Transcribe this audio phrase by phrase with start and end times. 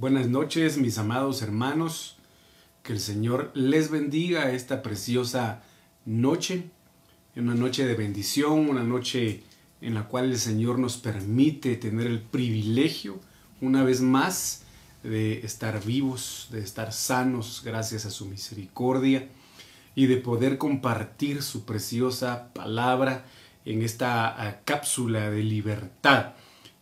[0.00, 2.16] Buenas noches, mis amados hermanos.
[2.82, 5.60] Que el Señor les bendiga esta preciosa
[6.06, 6.70] noche,
[7.36, 9.42] una noche de bendición, una noche
[9.82, 13.20] en la cual el Señor nos permite tener el privilegio,
[13.60, 14.62] una vez más,
[15.02, 19.28] de estar vivos, de estar sanos gracias a su misericordia
[19.94, 23.26] y de poder compartir su preciosa palabra
[23.66, 26.32] en esta ah, cápsula de libertad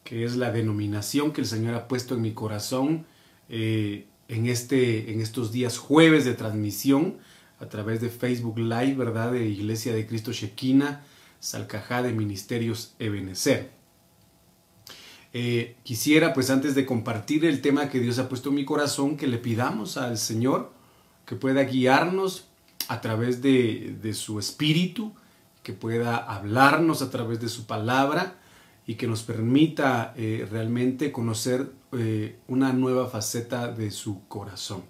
[0.09, 3.05] que es la denominación que el Señor ha puesto en mi corazón
[3.51, 7.19] eh, en, este, en estos días jueves de transmisión
[7.61, 9.33] a través de Facebook Live, ¿verdad?
[9.33, 11.05] De Iglesia de Cristo Shekina,
[11.41, 13.71] Salcajá de Ministerios Ebenezer.
[15.35, 19.19] Eh, quisiera, pues antes de compartir el tema que Dios ha puesto en mi corazón,
[19.19, 20.73] que le pidamos al Señor
[21.27, 22.47] que pueda guiarnos
[22.89, 25.13] a través de, de su espíritu,
[25.63, 28.38] que pueda hablarnos a través de su palabra
[28.89, 34.83] y que nos permita eh, realmente conocer eh, una nueva faceta de su corazón.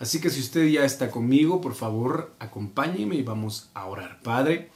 [0.00, 4.20] Así que si usted ya está conmigo, por favor, acompáñeme y vamos a orar.
[4.22, 4.70] Padre,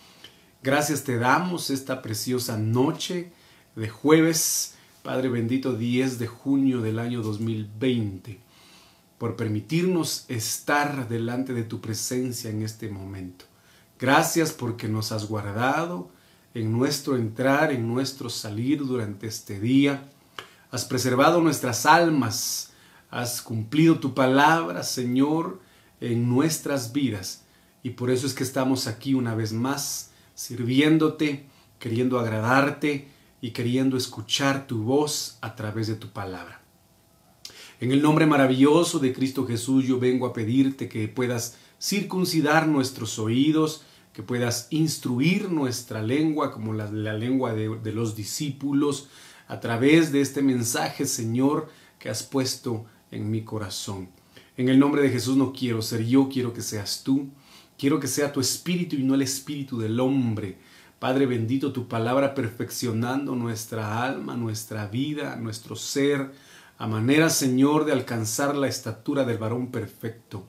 [0.63, 3.33] gracias te damos esta preciosa noche
[3.75, 8.39] de jueves, Padre bendito 10 de junio del año 2020,
[9.19, 13.45] por permitirnos estar delante de tu presencia en este momento.
[13.99, 16.12] Gracias porque nos has guardado,
[16.55, 20.09] en nuestro entrar, en nuestro salir durante este día.
[20.71, 22.73] Has preservado nuestras almas,
[23.11, 25.61] has cumplido tu palabra, Señor,
[26.01, 27.45] en nuestras vidas.
[27.83, 31.47] Y por eso es que estamos aquí una vez más, sirviéndote,
[31.79, 33.09] queriendo agradarte
[33.41, 36.63] y queriendo escuchar tu voz a través de tu palabra.
[37.81, 43.19] En el nombre maravilloso de Cristo Jesús yo vengo a pedirte que puedas circuncidar nuestros
[43.19, 49.09] oídos, que puedas instruir nuestra lengua como la, lengua de, de los discípulos
[49.49, 51.69] a través de este mensaje, Señor,
[51.99, 54.09] que has puesto en mi corazón.
[54.57, 57.31] En el nombre de Jesús no quiero ser yo, quiero que seas tú.
[57.79, 60.59] Quiero que sea tu espíritu y no el espíritu del hombre.
[60.99, 66.31] Padre bendito, tu palabra perfeccionando nuestra alma, nuestra vida, nuestro ser,
[66.79, 70.47] a manera, Señor, de alcanzar la estatura del varón perfecto.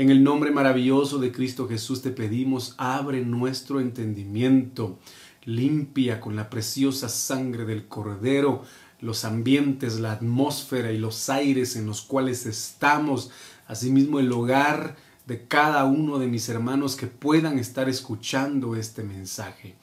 [0.00, 4.98] En el nombre maravilloso de Cristo Jesús te pedimos, abre nuestro entendimiento,
[5.44, 8.62] limpia con la preciosa sangre del Cordero
[9.02, 13.30] los ambientes, la atmósfera y los aires en los cuales estamos,
[13.66, 14.96] asimismo el hogar
[15.26, 19.74] de cada uno de mis hermanos que puedan estar escuchando este mensaje.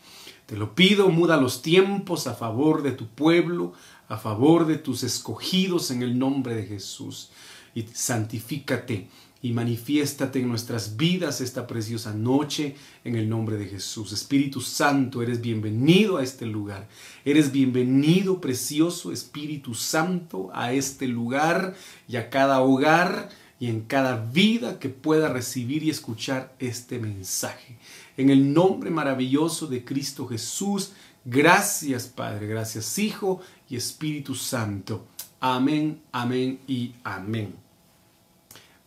[0.47, 3.73] Te lo pido, muda los tiempos a favor de tu pueblo,
[4.09, 7.29] a favor de tus escogidos en el nombre de Jesús.
[7.75, 9.09] Y santifícate
[9.41, 14.11] y manifiéstate en nuestras vidas esta preciosa noche en el nombre de Jesús.
[14.11, 16.87] Espíritu Santo, eres bienvenido a este lugar.
[17.23, 21.75] Eres bienvenido, precioso Espíritu Santo, a este lugar
[22.07, 27.77] y a cada hogar y en cada vida que pueda recibir y escuchar este mensaje.
[28.15, 30.93] En el nombre maravilloso de Cristo Jesús,
[31.25, 35.05] gracias Padre, gracias Hijo y Espíritu Santo.
[35.39, 37.66] Amén, amén y amén.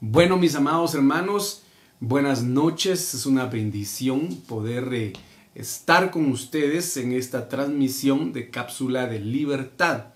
[0.02, 1.62] Bueno, mis amados hermanos,
[2.00, 3.12] buenas noches.
[3.12, 5.12] Es una bendición poder eh,
[5.54, 10.06] estar con ustedes en esta transmisión de cápsula de libertad.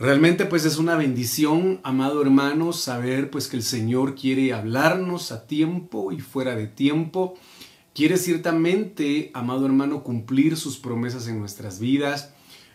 [0.00, 5.46] Realmente pues es una bendición, amado hermano, saber pues que el Señor quiere hablarnos a
[5.46, 7.34] tiempo y fuera de tiempo.
[7.94, 12.32] Quiere ciertamente, amado hermano, cumplir sus promesas en nuestras vidas,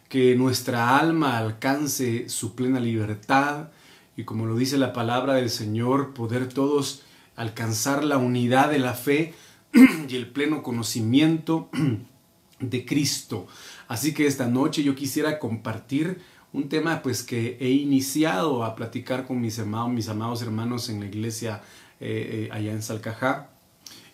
[0.07, 3.71] que nuestra alma alcance su plena libertad,
[4.17, 7.03] y como lo dice la palabra del Señor, poder todos
[7.35, 9.33] alcanzar la unidad de la fe
[10.09, 11.69] y el pleno conocimiento
[12.59, 13.47] de Cristo.
[13.87, 16.21] Así que esta noche yo quisiera compartir
[16.53, 20.99] un tema pues que he iniciado a platicar con mis, hermanos, mis amados hermanos en
[20.99, 21.61] la iglesia
[21.99, 23.49] eh, eh, allá en Salcajá.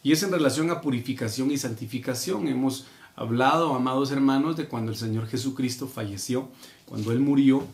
[0.03, 2.47] Y es en relación a purificación y santificación.
[2.47, 6.49] Hemos hablado, amados hermanos, de cuando el Señor Jesucristo falleció,
[6.85, 7.65] cuando Él murió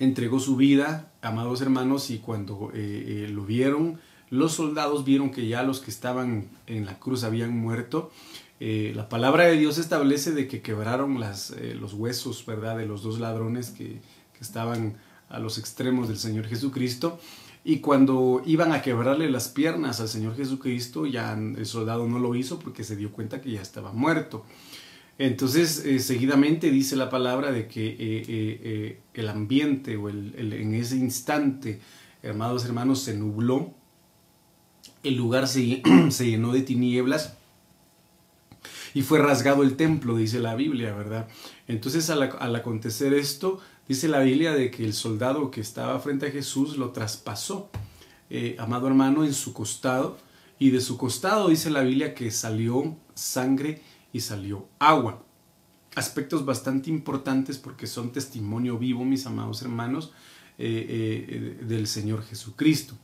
[0.00, 4.00] entregó su vida, amados hermanos, y cuando eh, eh, lo vieron,
[4.30, 8.10] los soldados vieron que ya los que estaban en la cruz habían muerto.
[8.58, 13.02] Eh, la palabra de Dios establece de que quebraron las, los huesos, ¿verdad?, de los
[13.02, 14.00] dos ladrones que,
[14.32, 14.96] que estaban
[15.28, 17.20] a los extremos del Señor Jesucristo.
[17.62, 22.34] Y cuando iban a quebrarle las piernas al Señor Jesucristo, ya el soldado no lo
[22.34, 24.46] hizo porque se dio cuenta que ya estaba muerto.
[25.20, 30.72] Entonces, eh, seguidamente dice la palabra de que eh, eh, el ambiente o el, en
[30.72, 31.78] ese instante,
[32.22, 33.74] hermanos hermanos, se nubló,
[35.02, 37.36] el lugar se, se llenó de tinieblas
[38.94, 41.28] y fue rasgado el templo, dice la Biblia, ¿verdad?
[41.68, 42.22] Entonces al,
[42.56, 46.92] acontecer esto, dice la Biblia de que el soldado que estaba frente a Jesús lo
[46.92, 47.68] traspasó,
[48.56, 50.16] amado hermano, en su costado,
[50.58, 53.82] y de su costado dice la Biblia que salió sangre
[54.12, 55.24] y salió agua.
[55.96, 60.12] Aspectos bastante importantes porque son testimonio vivo, mis amados hermanos,
[60.58, 62.94] eh, eh, del Señor Jesucristo.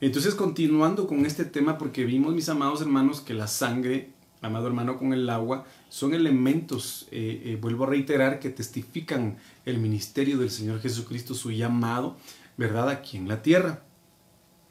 [0.00, 4.12] Entonces, continuando con este tema, porque vimos, mis amados hermanos, que la sangre,
[4.42, 10.36] amado hermano, con el agua, son elementos, eh, vuelvo a reiterar, que testifican el ministerio
[10.36, 12.18] del Señor Jesucristo, su llamado,
[12.58, 13.84] ¿verdad?, aquí en la tierra.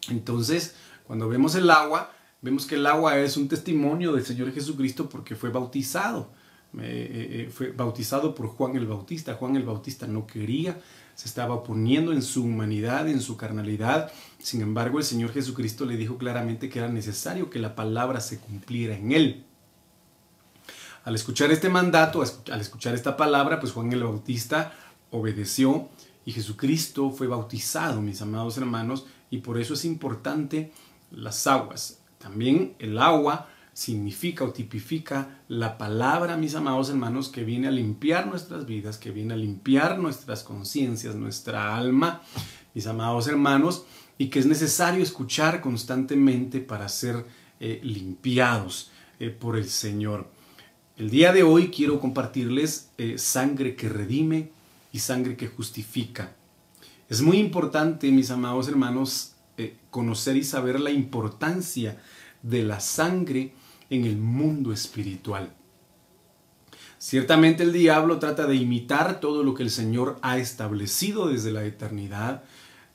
[0.10, 0.76] Entonces,
[1.08, 2.12] cuando vemos el agua,
[2.45, 6.30] vemos que el agua es un testimonio del Señor Jesucristo porque fue bautizado.
[6.71, 9.33] fue bautizado por Juan el Bautista.
[9.33, 10.77] Juan el Bautista no quería
[11.15, 14.12] se estaba oponiendo en su humanidad, en su carnalidad.
[14.38, 18.38] Sin embargo, el Señor Jesucristo le dijo claramente que era necesario que la palabra se
[18.39, 19.45] cumpliera en él.
[21.06, 22.21] Al escuchar este mandato,
[22.51, 24.74] al escuchar esta palabra, pues Juan el Bautista
[25.09, 25.88] obedeció
[26.25, 30.74] y Jesucristo fue bautizado, mis amados hermanos, y por eso es importante
[31.12, 32.00] las aguas.
[32.25, 38.25] También el agua significa o tipifica la palabra, mis amados hermanos, que viene a limpiar
[38.25, 42.24] nuestras vidas, que viene a limpiar nuestras conciencias, nuestra alma,
[42.74, 43.86] mis amados hermanos,
[44.18, 47.27] y que es necesario escuchar constantemente para ser
[47.60, 48.89] eh, limpiados
[49.19, 50.27] eh, por el Señor.
[50.98, 54.50] El día de hoy quiero compartirles eh, sangre que redime
[54.92, 56.36] y sangre que justifica.
[57.07, 59.33] Es muy importante, mis amados hermanos,
[59.89, 61.98] conocer y saber la importancia de
[62.50, 63.53] la sangre
[63.89, 65.53] en el mundo espiritual.
[66.97, 71.63] Ciertamente el diablo trata de imitar todo lo que el Señor ha establecido desde la
[71.65, 72.44] eternidad,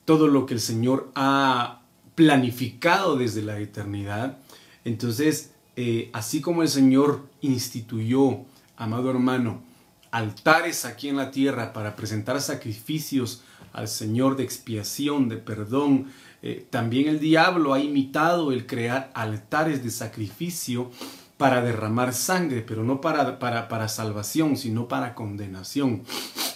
[0.05, 1.83] todo lo que el Señor ha
[2.15, 4.39] planificado desde la eternidad.
[4.85, 8.41] Entonces, eh, así como el Señor instituyó,
[8.77, 9.63] amado hermano,
[10.11, 13.43] altares aquí en la tierra para presentar sacrificios
[13.73, 16.07] al Señor de expiación, de perdón,
[16.43, 20.91] eh, también el diablo ha imitado el crear altares de sacrificio
[21.37, 26.03] para derramar sangre, pero no para, para, para salvación, sino para condenación.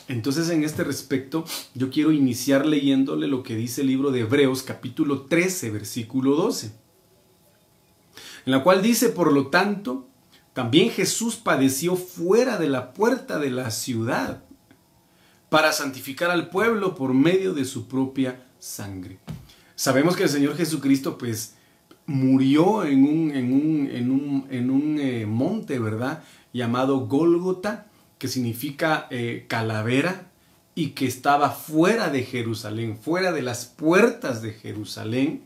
[0.09, 1.45] Entonces en este respecto
[1.75, 6.73] yo quiero iniciar leyéndole lo que dice el libro de Hebreos capítulo 13 versículo 12,
[8.47, 10.07] en la cual dice, por lo tanto,
[10.53, 14.45] también Jesús padeció fuera de la puerta de la ciudad
[15.49, 19.19] para santificar al pueblo por medio de su propia sangre.
[19.85, 21.57] Sabemos que el Señor Jesucristo pues
[22.07, 26.23] murió en un, en un, en un, en un eh, monte, ¿verdad?
[26.55, 30.31] Llamado Gólgota, que significa eh, calavera,
[30.75, 35.43] y que estaba fuera de Jerusalén, fuera de las puertas de Jerusalén.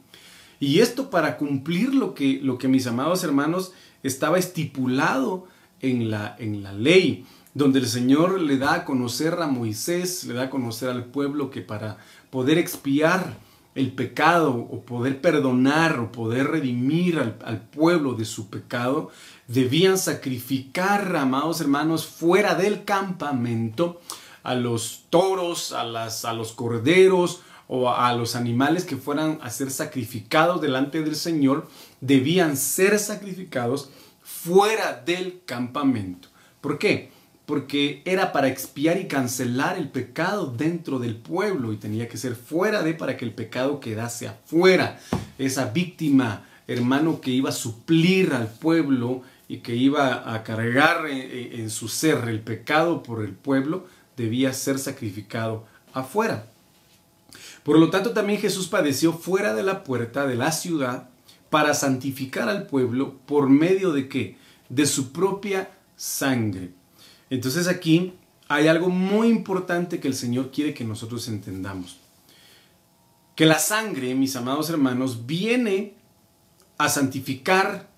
[0.61, 3.73] Y esto para cumplir lo que, lo que mis amados hermanos
[4.05, 5.49] estaba estipulado
[5.81, 10.35] en la, en la ley, donde el Señor le da a conocer a Moisés, le
[10.35, 11.99] da a conocer al pueblo que para
[12.31, 13.48] poder expiar
[13.79, 19.11] el pecado o poder perdonar o poder redimir al, pueblo de su pecado,
[19.47, 24.01] debían sacrificar, amados hermanos, fuera del campamento
[24.43, 29.51] a los toros, a, las, a los corderos o a los animales que fueran a
[29.51, 31.69] ser sacrificados delante del Señor,
[32.01, 33.91] debían ser sacrificados
[34.23, 36.29] fuera del campamento.
[36.61, 37.13] ¿Por qué?
[37.49, 42.35] Porque era para expiar y cancelar el pecado dentro del pueblo y tenía que ser
[42.35, 45.01] fuera de para que el pecado quedase afuera.
[45.39, 51.71] Esa víctima, hermano, que iba a suplir al pueblo y que iba a cargar en,
[51.71, 56.45] su ser el pecado por el pueblo, debía ser sacrificado afuera.
[57.63, 61.09] Por lo tanto, también Jesús padeció fuera de la puerta de la ciudad
[61.49, 64.37] para santificar al pueblo por medio de qué?
[64.69, 66.77] De su propia sangre.
[67.31, 68.15] Entonces aquí
[68.49, 71.99] hay algo muy importante que el Señor quiere que nosotros entendamos.
[73.35, 75.95] Que la sangre, mis amados hermanos, viene
[76.79, 77.89] a santificar.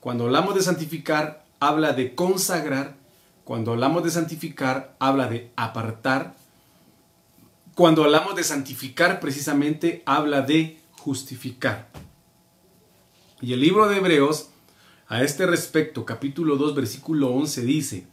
[0.00, 2.96] Cuando hablamos de santificar, habla de consagrar.
[3.44, 6.34] Cuando hablamos de santificar, habla de apartar.
[7.74, 11.90] Cuando hablamos de santificar, precisamente habla de justificar.
[13.40, 14.48] Y el libro de Hebreos,
[15.06, 18.06] a este respecto, capítulo 2, versículo 11, dice,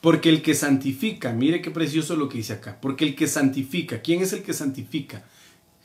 [0.00, 4.00] porque el que santifica, mire qué precioso lo que dice acá, porque el que santifica,
[4.00, 5.24] ¿quién es el que santifica?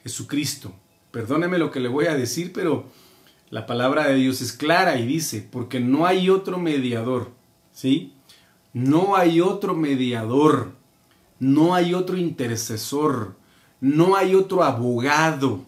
[0.03, 0.73] Jesucristo.
[1.11, 2.85] Perdóneme lo que le voy a decir, pero
[3.49, 7.31] la palabra de Dios es clara y dice, porque no hay otro mediador,
[7.71, 8.13] ¿sí?
[8.73, 10.73] No hay otro mediador,
[11.39, 13.35] no hay otro intercesor,
[13.79, 15.65] no hay otro abogado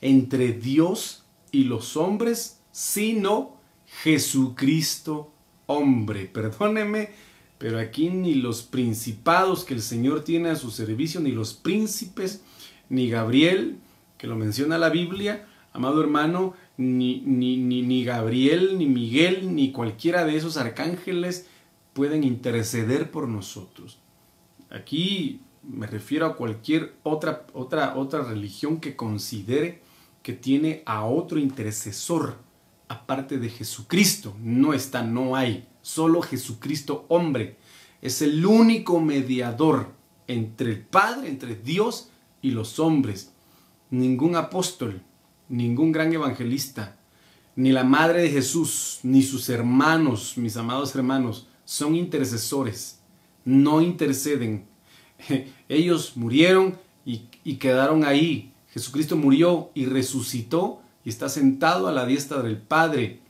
[0.00, 3.56] entre Dios y los hombres, sino
[4.02, 5.32] Jesucristo
[5.66, 6.26] hombre.
[6.26, 7.10] Perdóneme,
[7.58, 12.42] pero aquí ni los principados que el Señor tiene a su servicio, ni los príncipes,
[12.88, 13.78] ni Gabriel,
[14.18, 19.72] que lo menciona la Biblia, amado hermano, ni, ni, ni, ni Gabriel, ni Miguel, ni
[19.72, 21.46] cualquiera de esos arcángeles
[21.92, 23.98] pueden interceder por nosotros.
[24.70, 29.82] Aquí me refiero a cualquier otra, otra, otra religión que considere
[30.22, 32.36] que tiene a otro intercesor
[32.88, 34.36] aparte de Jesucristo.
[34.40, 35.66] No está, no hay.
[35.86, 37.58] Solo Jesucristo hombre
[38.02, 39.92] es el único mediador
[40.26, 42.08] entre el Padre, entre Dios
[42.42, 43.30] y los hombres.
[43.90, 45.00] Ningún apóstol,
[45.48, 46.96] ningún gran evangelista,
[47.54, 52.98] ni la madre de Jesús, ni sus hermanos, mis amados hermanos, son intercesores.
[53.44, 54.66] No interceden.
[55.68, 58.52] Ellos murieron y, y quedaron ahí.
[58.70, 63.20] Jesucristo murió y resucitó y está sentado a la diestra del Padre,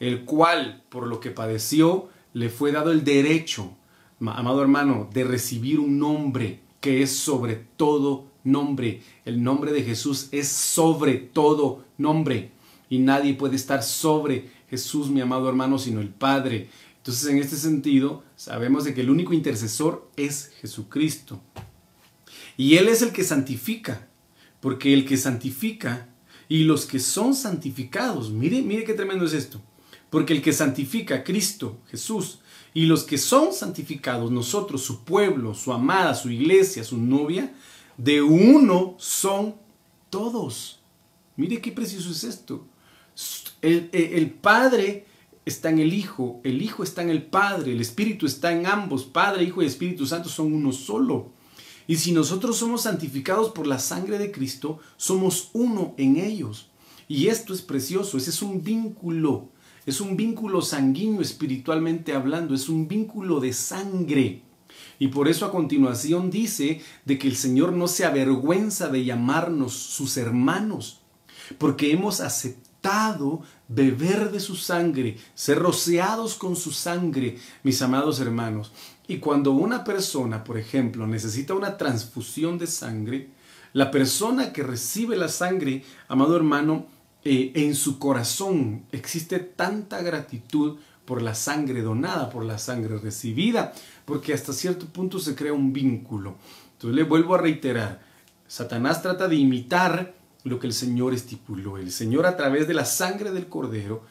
[0.00, 3.72] el cual, por lo que padeció, le fue dado el derecho,
[4.20, 9.02] amado hermano, de recibir un nombre que es sobre todo nombre.
[9.24, 12.52] El nombre de Jesús es sobre todo nombre.
[12.88, 16.68] Y nadie puede estar sobre Jesús, mi amado hermano, sino el Padre.
[16.98, 21.40] Entonces, en este sentido, sabemos de que el único intercesor es Jesucristo.
[22.56, 24.08] Y Él es el que santifica,
[24.60, 26.08] porque el que santifica
[26.48, 29.60] y los que son santificados, mire, mire qué tremendo es esto,
[30.10, 32.40] porque el que santifica, Cristo, Jesús,
[32.74, 37.52] y los que son santificados, nosotros, su pueblo, su amada, su iglesia, su novia,
[37.96, 39.56] de uno son
[40.10, 40.80] todos.
[41.36, 42.66] Mire qué precioso es esto.
[43.60, 45.06] El, el, Padre
[45.44, 49.04] está en el Hijo, el Hijo está en el Padre, el Espíritu está en ambos,
[49.04, 51.32] Padre, Hijo y Espíritu Santo son uno solo.
[51.88, 56.68] Y si nosotros somos santificados por la sangre de Cristo, somos uno en ellos.
[57.08, 59.48] Y esto es precioso, ese es un vínculo,
[59.88, 64.42] es un vínculo sanguíneo espiritualmente hablando, es un vínculo de sangre.
[64.98, 69.72] Y por eso a continuación dice de que el Señor no se avergüenza de llamarnos
[69.72, 71.00] sus hermanos,
[71.56, 78.72] porque hemos aceptado beber de su sangre, ser rociados con su sangre, mis amados hermanos.
[79.06, 83.30] Y cuando una persona, por ejemplo, necesita una transfusión de sangre,
[83.72, 86.86] la persona que recibe la sangre, amado hermano,
[87.30, 93.74] eh, en su corazón existe tanta gratitud por la sangre donada, por la sangre recibida,
[94.06, 96.36] porque hasta cierto punto se crea un vínculo.
[96.72, 98.00] Entonces le vuelvo a reiterar,
[98.46, 101.76] Satanás trata de imitar lo que el Señor estipuló.
[101.76, 104.06] El Señor a través de la sangre del cordero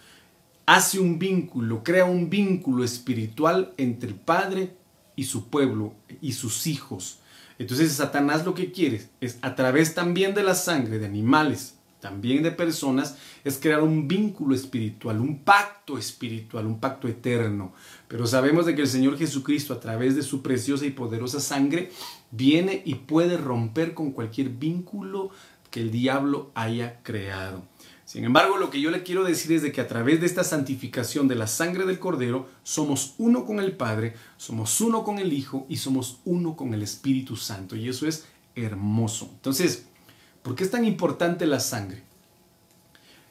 [0.67, 4.75] hace un vínculo, crea un vínculo espiritual entre el Padre
[5.15, 7.17] y su pueblo y sus hijos.
[7.57, 12.43] Entonces Satanás lo que quiere es a través también de la sangre de animales, también
[12.43, 17.73] de personas, es crear un vínculo espiritual, un pacto espiritual, un pacto eterno.
[18.07, 21.91] Pero sabemos de que el Señor Jesucristo a través de su preciosa y poderosa sangre
[22.31, 25.31] viene y puede romper con cualquier vínculo
[25.71, 27.63] que el diablo haya creado.
[28.05, 30.45] Sin embargo, lo que yo le quiero decir es de que a través de esta
[30.45, 35.33] santificación de la sangre del Cordero, somos uno con el Padre, somos uno con el
[35.33, 37.75] Hijo y somos uno con el Espíritu Santo.
[37.75, 38.25] Y eso es
[38.55, 39.29] hermoso.
[39.33, 39.87] Entonces,
[40.47, 42.03] ¿Por qué es tan importante la sangre?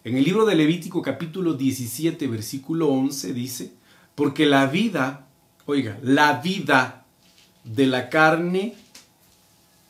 [0.04, 3.72] En el libro de Levítico capítulo 17 versículo 11 dice,
[4.14, 5.26] porque la vida,
[5.64, 7.06] oiga, la vida
[7.64, 8.74] de la carne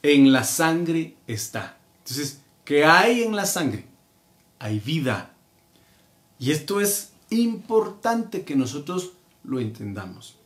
[0.05, 1.79] en la sangre está.
[2.05, 3.87] Entonces, ¿qué hay en la sangre?
[4.61, 5.35] Hay vida.
[6.39, 10.37] Y esto es importante que nosotros lo entendamos.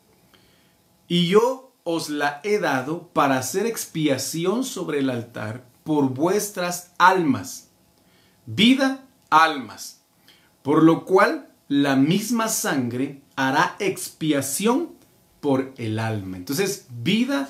[1.09, 7.71] Y yo os la he dado para hacer expiación sobre el altar por vuestras almas.
[8.47, 10.03] Vida, almas.
[10.63, 14.91] Por lo cual la misma sangre hará expiación
[15.41, 16.37] por el alma.
[16.37, 17.49] Entonces, vida,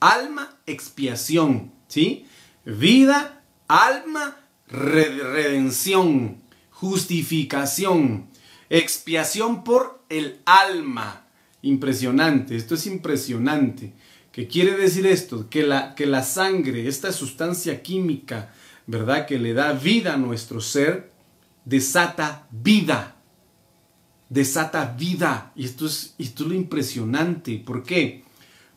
[0.00, 1.70] alma, expiación.
[1.86, 2.26] ¿Sí?
[2.64, 8.30] Vida, alma, redención, justificación,
[8.68, 11.28] expiación por el alma.
[11.62, 13.92] Impresionante, esto es impresionante.
[14.36, 15.48] ¿Qué quiere decir esto?
[15.48, 18.52] Que la, que la sangre, esta sustancia química,
[18.86, 19.24] ¿verdad?
[19.24, 21.10] Que le da vida a nuestro ser,
[21.64, 23.16] desata vida.
[24.28, 25.52] Desata vida.
[25.56, 27.62] Y esto es, esto es lo impresionante.
[27.64, 28.24] ¿Por qué?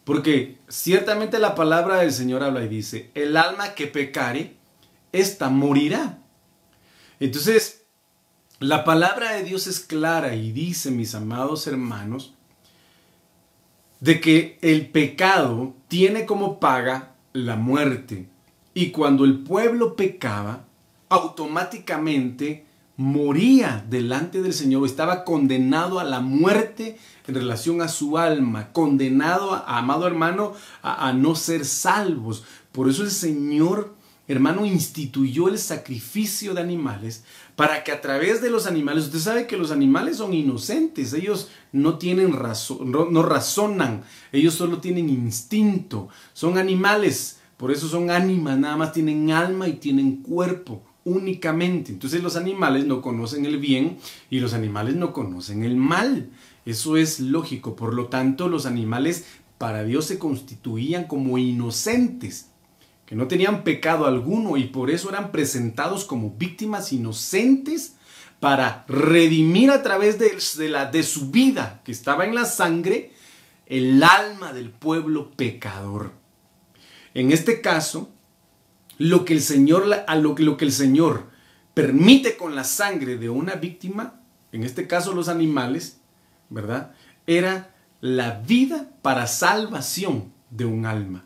[0.06, 4.56] Porque ciertamente la palabra del Señor habla y dice, el alma que pecare,
[5.12, 6.20] esta morirá.
[7.20, 7.84] Entonces,
[8.60, 12.34] la palabra de Dios es clara y dice, mis amados hermanos,
[14.00, 18.28] de que el pecado tiene como paga la muerte.
[18.74, 20.66] Y cuando el pueblo pecaba,
[21.10, 22.66] automáticamente
[22.96, 29.54] moría delante del Señor, estaba condenado a la muerte en relación a su alma, condenado,
[29.54, 32.44] a, amado hermano, a, a no ser salvos.
[32.72, 33.96] Por eso el Señor,
[34.28, 37.24] hermano, instituyó el sacrificio de animales
[37.60, 41.50] para que a través de los animales, usted sabe que los animales son inocentes, ellos
[41.74, 48.58] no tienen razón, no razonan, ellos solo tienen instinto, son animales, por eso son ánimas,
[48.58, 51.92] nada más tienen alma y tienen cuerpo únicamente.
[51.92, 53.98] Entonces los animales no conocen el bien
[54.30, 56.30] y los animales no conocen el mal.
[56.66, 57.76] Eso es lógico.
[57.76, 59.26] Por lo tanto, los animales
[59.58, 62.49] para Dios se constituían como inocentes,
[63.10, 67.96] que no tenían pecado alguno y por eso eran presentados como víctimas inocentes
[68.40, 73.12] para redimir a través de, la, de su vida que estaba en la sangre
[73.66, 76.12] el alma del pueblo pecador.
[77.16, 78.12] En este caso,
[79.00, 81.32] lo que el Señor, a lo, lo que el Señor
[81.74, 86.00] permite con la sangre de una víctima, en este caso los animales,
[86.52, 86.92] ¿verdad?
[87.26, 91.26] Era la vida para salvación de un alma.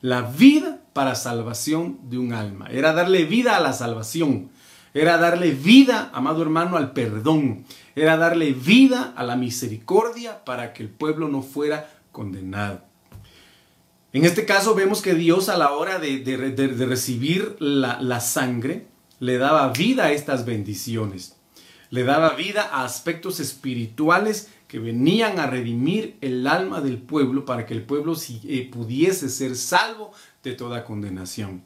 [0.00, 2.68] La vida para salvación de un alma.
[2.70, 4.50] Era darle vida a la salvación.
[4.94, 7.64] Era darle vida, amado hermano, al perdón.
[7.96, 12.82] Era darle vida a la misericordia para que el pueblo no fuera condenado.
[14.12, 18.86] En este caso vemos que Dios a la hora de, recibir la, la sangre
[19.20, 21.36] le daba vida a estas bendiciones.
[21.88, 27.66] Le daba vida a aspectos espirituales que venían a redimir el alma del pueblo para
[27.66, 31.62] que el pueblo eh, pudiese ser salvo de toda condenación.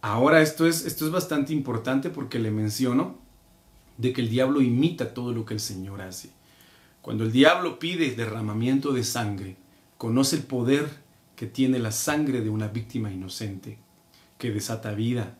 [0.00, 3.18] Ahora esto es, esto es bastante importante porque le menciono
[3.98, 6.30] de que el diablo imita todo lo que el Señor hace.
[7.02, 9.56] Cuando el diablo pide derramamiento de sangre,
[9.98, 10.88] conoce el poder
[11.36, 13.78] que tiene la sangre de una víctima inocente,
[14.38, 15.38] que desata vida.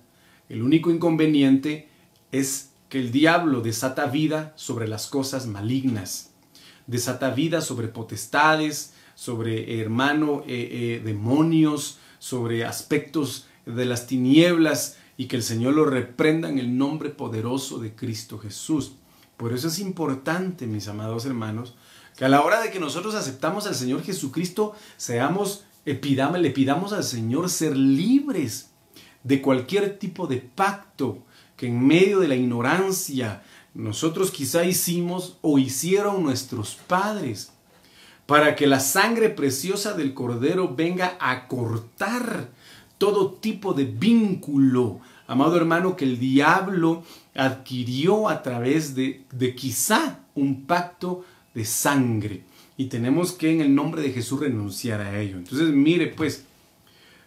[0.49, 1.88] El único inconveniente
[2.31, 6.33] es que el diablo desata vida sobre las cosas malignas,
[6.87, 15.26] desata vida sobre potestades, sobre hermano eh, eh, demonios, sobre aspectos de las tinieblas y
[15.26, 18.92] que el Señor lo reprenda en el nombre poderoso de Cristo Jesús.
[19.37, 21.75] Por eso es importante, mis amados hermanos,
[22.16, 27.03] que a la hora de que nosotros aceptamos al Señor Jesucristo, seamos le pidamos al
[27.03, 28.70] Señor ser libres
[29.25, 31.25] de cualquier tipo de pacto
[31.57, 33.42] que en medio de la ignorancia
[33.75, 37.53] nosotros quizá hicimos o hicieron nuestros padres,
[38.27, 42.49] para que la sangre preciosa del Cordero venga a cortar
[42.99, 47.03] todo tipo de vínculo, amado hermano, que el diablo
[47.35, 52.45] adquirió a través de, de quizá un pacto de sangre
[52.77, 55.37] y tenemos que en el nombre de Jesús renunciar a ello.
[55.37, 56.45] Entonces, mire pues,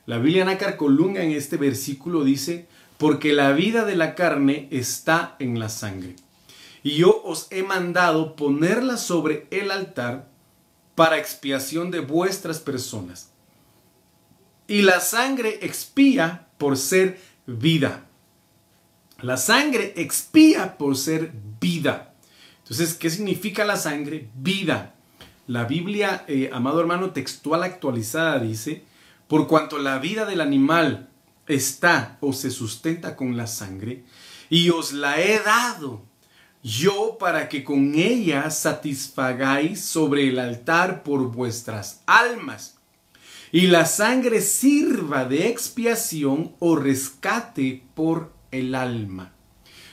[0.06, 5.36] la Biblia Nácar Colunga en este versículo dice, porque la vida de la carne está
[5.40, 6.16] en la sangre.
[6.84, 10.30] Y yo os he mandado ponerla sobre el altar
[10.96, 13.30] para expiación de vuestras personas.
[14.68, 18.06] Y la sangre expía por ser vida.
[19.22, 22.14] La sangre expía por ser vida.
[22.64, 24.30] Entonces, ¿qué significa la sangre?
[24.36, 24.96] Vida.
[25.48, 28.84] La Biblia, eh, amado hermano, textual actualizada dice,
[29.28, 31.10] por cuanto la vida del animal
[31.48, 34.04] está o se sustenta con la sangre,
[34.50, 36.04] y os la he dado
[36.66, 42.80] yo para que con ella satisfagáis sobre el altar por vuestras almas,
[43.52, 49.34] y la sangre sirva de expiación o rescate por el alma.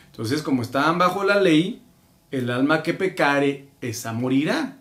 [0.06, 1.82] Entonces, como estaban bajo la ley,
[2.30, 4.78] el alma que pecare, esa morirá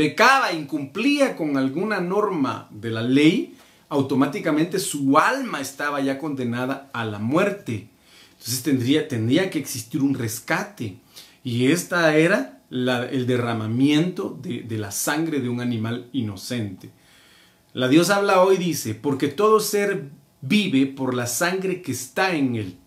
[0.00, 3.54] pecaba, incumplía con alguna norma de la ley,
[3.90, 7.89] automáticamente su alma estaba ya condenada a la muerte.
[8.40, 10.96] Entonces tendría, tendría que existir un rescate.
[11.44, 16.90] Y esta era el derramamiento de, de la sangre de un animal inocente.
[17.74, 20.08] La Dios habla hoy, dice, porque todo ser
[20.40, 22.78] vive por la sangre que está en él.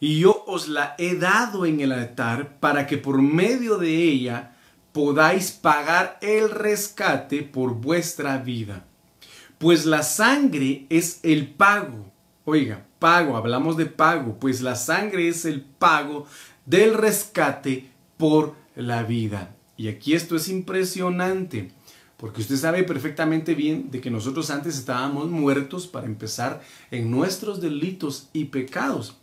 [0.00, 4.56] Y yo os la he dado en el altar para que por medio de ella
[4.92, 8.86] podáis pagar el rescate por vuestra vida.
[9.58, 12.09] Pues la sangre es el pago.
[12.44, 16.26] Oiga, pago, hablamos de pago, pues la sangre es el pago
[16.64, 19.54] del rescate por la vida.
[19.76, 21.70] Y aquí esto es impresionante,
[22.16, 27.60] porque usted sabe perfectamente bien de que nosotros antes estábamos muertos para empezar en nuestros
[27.60, 29.16] delitos y pecados.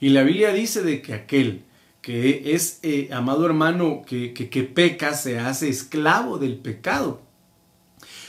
[0.00, 1.64] Y la Biblia dice de que aquel
[2.00, 7.20] que es, eh, amado hermano, que, que, que peca, se hace esclavo del pecado.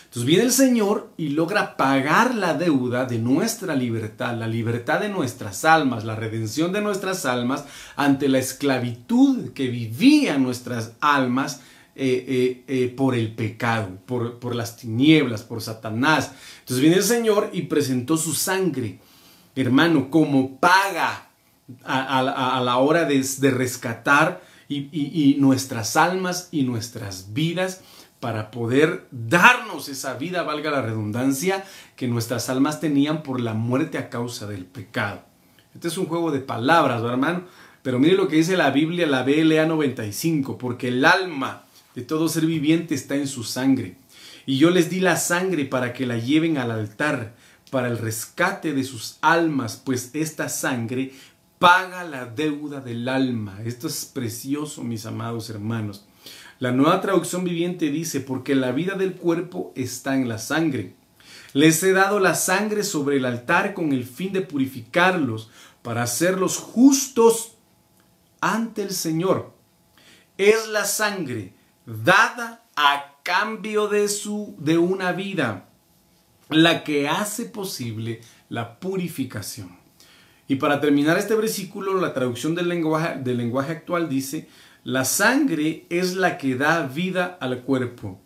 [0.10, 5.10] Entonces viene el Señor y logra pagar la deuda de nuestra libertad, la libertad de
[5.10, 11.62] nuestras almas, la redención de nuestras almas ante la esclavitud que vivían nuestras almas
[11.96, 16.32] eh, eh, eh, por el pecado, por, las tinieblas, por Satanás.
[16.62, 18.98] Entonces viene el Señor y presentó su sangre,
[19.56, 21.30] hermano, como paga
[21.84, 27.82] a, la hora de, rescatar y nuestras almas y nuestras vidas
[28.20, 31.64] para poder darnos esa vida, valga la redundancia,
[31.96, 35.24] que nuestras almas tenían por la muerte a causa del pecado.
[35.74, 37.44] Este es un juego de palabras, hermano?
[37.82, 41.64] Pero mire lo que dice la Biblia, la BLA 95, porque el alma
[41.96, 43.96] de todo ser viviente está en su sangre.
[44.46, 47.36] Y yo les di la sangre para que la lleven al altar,
[47.72, 51.14] para el rescate de sus almas, pues esta sangre
[51.60, 53.60] paga la deuda del alma.
[53.64, 56.06] Esto es precioso, mis amados hermanos.
[56.60, 60.94] La nueva traducción viviente dice, porque la vida del cuerpo está en la sangre.
[61.54, 65.50] Les he dado la sangre sobre el altar con el fin de purificarlos,
[65.82, 67.54] para hacerlos justos
[68.42, 69.54] ante el Señor.
[70.38, 71.54] Es la sangre
[71.86, 75.70] dada a cambio de su de una vida
[76.50, 79.78] la que hace posible la purificación.
[80.48, 84.50] Y para terminar este versículo, la traducción del lenguaje, del lenguaje actual dice,
[84.90, 88.20] la sangre es la que da vida al cuerpo.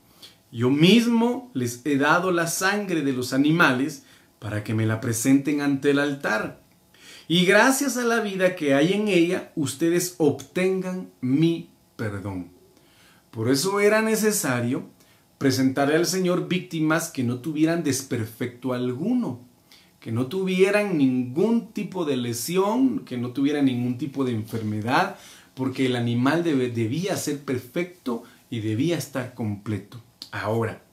[0.50, 4.06] Yo mismo les he dado la sangre de los animales
[4.40, 6.64] para que me la presenten ante el altar.
[7.28, 12.54] Y gracias a la vida que hay en ella, ustedes obtengan mi perdón.
[13.30, 14.86] Por eso era necesario
[15.40, 19.42] presentarle al Señor víctimas que no tuvieran desperfecto alguno,
[20.00, 25.18] que no tuvieran ningún tipo de lesión, que no tuvieran ningún tipo de enfermedad,
[25.56, 30.02] porque el animal debía ser perfecto y debía estar completo.
[30.32, 30.84] Ahora,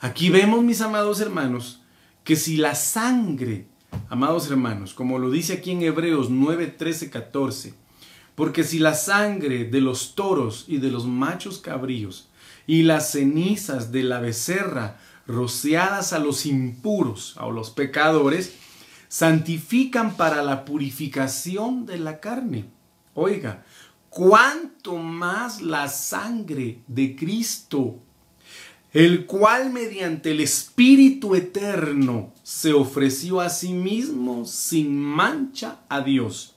[0.00, 1.82] aquí vemos, mis amados hermanos,
[2.24, 3.66] que si la sangre,
[4.08, 7.74] amados hermanos, como lo dice aquí en Hebreos 9, 13, 14,
[8.34, 12.28] porque si la sangre de los toros y de los machos cabríos
[12.66, 18.54] y las cenizas de la becerra rociadas a los impuros, a los pecadores,
[19.08, 22.64] santifican para la purificación de la carne.
[23.14, 23.64] Oiga,
[24.12, 27.98] cuánto más la sangre de Cristo,
[28.92, 36.56] el cual mediante el Espíritu Eterno se ofreció a sí mismo sin mancha a Dios,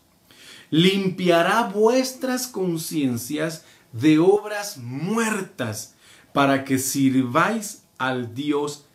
[0.70, 3.64] limpiará vuestras conciencias
[3.94, 5.96] de obras muertas
[6.34, 8.86] para que sirváis al Dios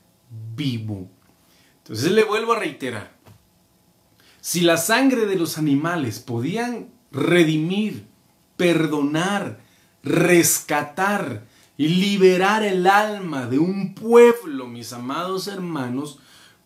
[0.54, 1.08] vivo.
[1.78, 3.16] Entonces le vuelvo a reiterar,
[4.42, 8.09] si la sangre de los animales podían redimir
[8.60, 9.58] perdonar,
[10.02, 11.46] rescatar
[11.78, 16.18] y liberar el alma de un pueblo, mis amados hermanos,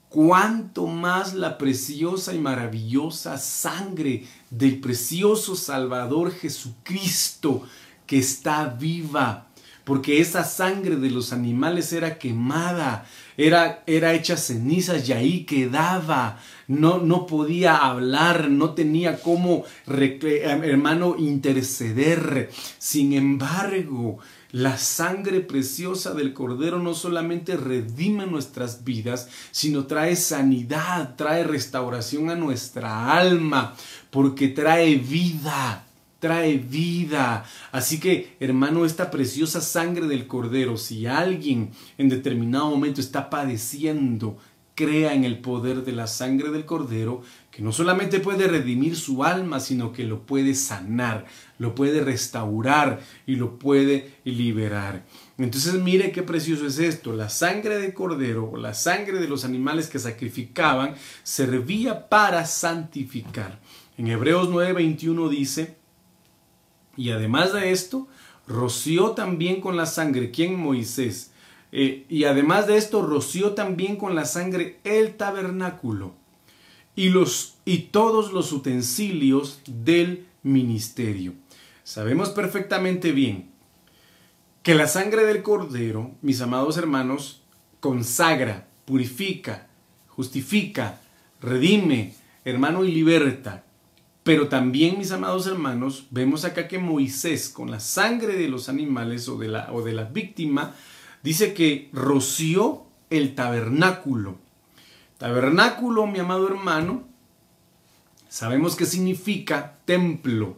[0.09, 7.63] cuanto más la preciosa y maravillosa sangre del precioso Salvador Jesucristo
[8.09, 9.47] que está viva,
[9.85, 16.39] porque esa sangre de los animales era quemada, era, era hecha cenizas y ahí quedaba.
[16.67, 22.51] No, no podía hablar, no tenía cómo, hermano, interceder.
[22.79, 24.19] Sin embargo,
[24.53, 32.31] la sangre preciosa del Cordero no solamente redime nuestras vidas, sino trae sanidad, trae restauración
[32.31, 33.75] a nuestra alma,
[34.11, 35.85] porque trae vida
[36.25, 37.45] trae vida.
[37.71, 44.39] Así que, hermano, esta preciosa sangre del cordero, si alguien en determinado momento está padeciendo,
[44.75, 49.23] crea en el poder de la sangre del cordero, que no solamente puede redimir su
[49.23, 51.27] alma, sino que lo puede sanar,
[51.59, 55.05] lo puede restaurar y lo puede liberar.
[55.37, 57.13] Entonces mire qué precioso es esto.
[57.13, 63.61] La sangre del cordero o la sangre de los animales que sacrificaban servía para santificar.
[63.99, 65.84] En Hebreos 9:21 dice,
[66.97, 68.09] y además de esto,
[68.47, 70.59] roció también con la sangre, ¿quién?
[70.59, 71.33] Moisés.
[71.73, 76.15] Eh, y además de esto, roció también con la sangre el tabernáculo
[76.95, 81.35] y, los, y todos los utensilios del ministerio.
[81.83, 83.51] Sabemos perfectamente bien
[84.63, 87.43] que la sangre del cordero, mis amados hermanos,
[87.81, 89.67] consagra, purifica,
[90.09, 91.01] justifica,
[91.41, 93.64] redime, hermano, y liberta.
[94.25, 99.29] Pero también, mis amados hermanos, vemos acá que Moisés, con la sangre de los animales
[99.29, 100.75] o de la, o de la víctima,
[101.23, 104.39] dice que roció el tabernáculo.
[105.19, 107.05] Tabernáculo, mi amado hermano,
[108.31, 110.57] sabemos que significa templo.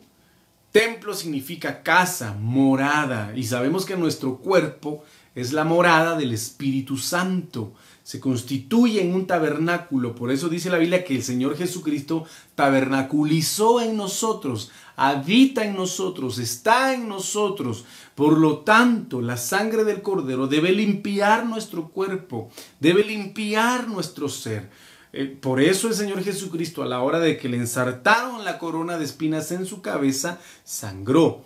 [0.70, 7.74] Templo significa casa, morada, y sabemos que nuestro cuerpo es la morada del Espíritu Santo.
[8.06, 10.14] Se constituye en un tabernáculo.
[10.14, 16.38] Por eso dice la Biblia que el Señor Jesucristo tabernaculizó en nosotros, habita en nosotros,
[16.38, 17.84] está en nosotros.
[18.14, 24.70] Por lo tanto, la sangre del Cordero debe limpiar nuestro cuerpo, debe limpiar nuestro ser.
[25.12, 28.98] Eh, por eso el Señor Jesucristo, a la hora de que le ensartaron la corona
[28.98, 31.42] de espinas en su cabeza, sangró.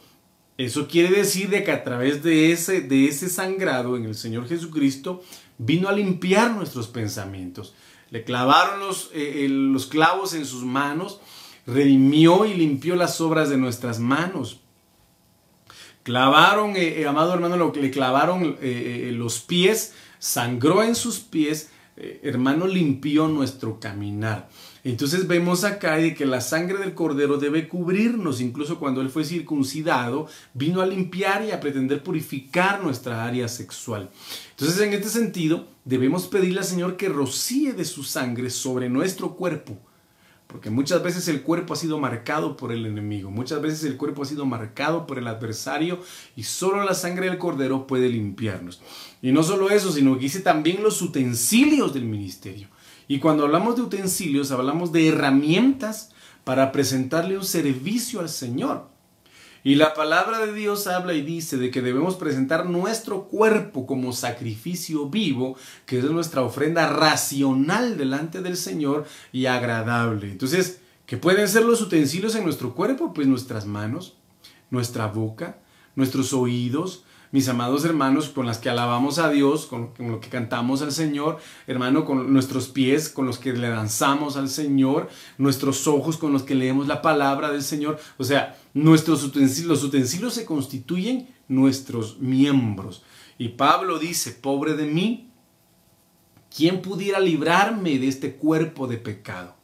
[0.59, 4.47] Eso quiere decir de que a través de ese, de ese sangrado en el Señor
[4.47, 5.23] Jesucristo
[5.61, 7.75] vino a limpiar nuestros pensamientos.
[8.11, 11.21] Le clavaron los, eh, los clavos en sus manos,
[11.67, 14.61] redimió y limpió las obras de nuestras manos.
[16.03, 21.71] Clavaron, eh, amado hermano, lo que le clavaron los pies, sangró en sus pies,
[22.23, 24.49] hermano, limpió nuestro caminar.
[24.83, 29.25] Entonces vemos acá de que la sangre del cordero debe cubrirnos, incluso cuando él fue
[29.25, 34.11] circuncidado, vino a limpiar y a pretender purificar nuestra área sexual.
[34.51, 39.37] Entonces en este sentido debemos pedirle al Señor que rocíe de su sangre sobre nuestro
[39.37, 39.79] cuerpo,
[40.47, 44.23] porque muchas veces el cuerpo ha sido marcado por el enemigo, muchas veces el cuerpo
[44.23, 46.01] ha sido marcado por el adversario
[46.37, 48.81] y solo la sangre del cordero puede limpiarnos.
[49.21, 52.69] Y no solo eso, sino que dice también los utensilios del ministerio.
[53.11, 56.13] Y cuando hablamos de utensilios, hablamos de herramientas
[56.45, 58.87] para presentarle un servicio al Señor.
[59.65, 64.13] Y la palabra de Dios habla y dice de que debemos presentar nuestro cuerpo como
[64.13, 70.31] sacrificio vivo, que es nuestra ofrenda racional delante del Señor y agradable.
[70.31, 73.13] Entonces, ¿qué pueden ser los utensilios en nuestro cuerpo?
[73.13, 74.19] Pues nuestras manos,
[74.71, 75.59] nuestra boca,
[75.97, 80.83] nuestros oídos, mis amados hermanos, con las que alabamos a Dios, con, lo que cantamos
[80.83, 86.17] al Señor, hermano, con nuestros pies, con los que le danzamos al Señor, nuestros ojos
[86.17, 87.99] con los que leemos la palabra del Señor.
[88.19, 93.05] O sea, nuestros utensilios, los utensilios se constituyen nuestros miembros.
[93.39, 95.31] Y Pablo dice, pobre de mí,
[96.55, 99.55] ¿quién pudiera librarme de este cuerpo de pecado?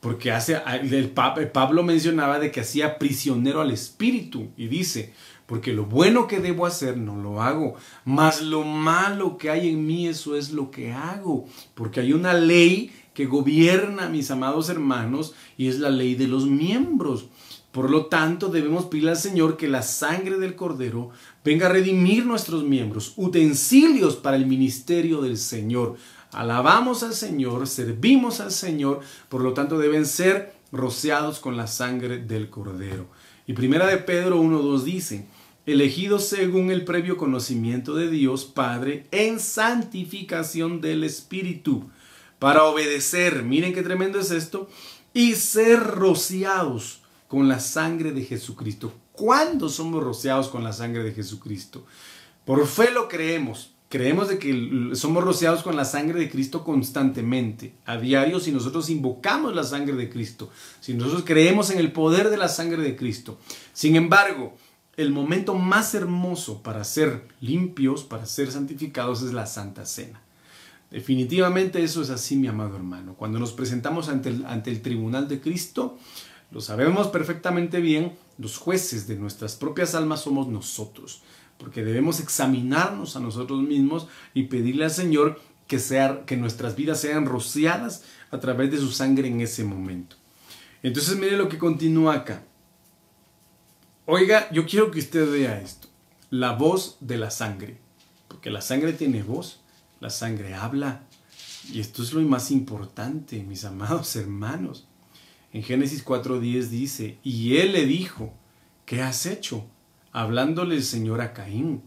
[0.00, 5.12] Porque hace, el, Pablo mencionaba de que hacía prisionero al espíritu y dice,
[5.48, 9.86] porque lo bueno que debo hacer no lo hago, mas lo malo que hay en
[9.86, 15.34] mí, eso es lo que hago, porque hay una ley que gobierna, mis amados hermanos,
[15.56, 17.30] y es la ley de los miembros.
[17.72, 21.10] Por lo tanto, debemos pedirle al Señor que la sangre del Cordero
[21.42, 25.96] venga a redimir nuestros miembros, utensilios para el ministerio del Señor.
[26.30, 32.18] Alabamos al Señor, servimos al Señor, por lo tanto deben ser rociados con la sangre
[32.18, 33.08] del Cordero.
[33.46, 35.26] Y primera de Pedro 1.2 dice,
[35.68, 41.90] elegidos según el previo conocimiento de Dios Padre en santificación del Espíritu,
[42.38, 44.70] para obedecer, miren qué tremendo es esto,
[45.12, 48.94] y ser rociados con la sangre de Jesucristo.
[49.12, 51.84] ¿Cuándo somos rociados con la sangre de Jesucristo?
[52.46, 53.72] Por fe lo creemos.
[53.90, 58.90] Creemos de que somos rociados con la sangre de Cristo constantemente, a diario, si nosotros
[58.90, 60.50] invocamos la sangre de Cristo,
[60.80, 63.38] si nosotros creemos en el poder de la sangre de Cristo.
[63.72, 64.54] Sin embargo,
[64.98, 70.20] el momento más hermoso para ser limpios, para ser santificados, es la Santa Cena.
[70.90, 73.14] Definitivamente eso es así, mi amado hermano.
[73.14, 75.96] Cuando nos presentamos ante el, tribunal de Cristo,
[76.50, 81.22] lo sabemos perfectamente bien, los jueces de nuestras propias almas somos nosotros,
[81.58, 87.00] porque debemos examinarnos a nosotros mismos y pedirle al Señor que, sea, que nuestras vidas
[87.00, 90.16] sean rociadas a través de su sangre en ese momento.
[90.82, 92.42] Entonces mire lo que continúa acá.
[94.10, 95.86] Oiga, yo quiero que usted vea esto.
[96.30, 97.76] La voz de la sangre.
[98.26, 99.60] Porque la sangre tiene voz.
[100.00, 101.02] La sangre habla.
[101.70, 104.86] Y esto es lo más importante, mis amados hermanos.
[105.52, 108.32] En Génesis 4.10 dice, y él le dijo,
[108.86, 109.66] ¿qué has hecho?
[110.12, 111.82] Hablándole el Señor a Caín.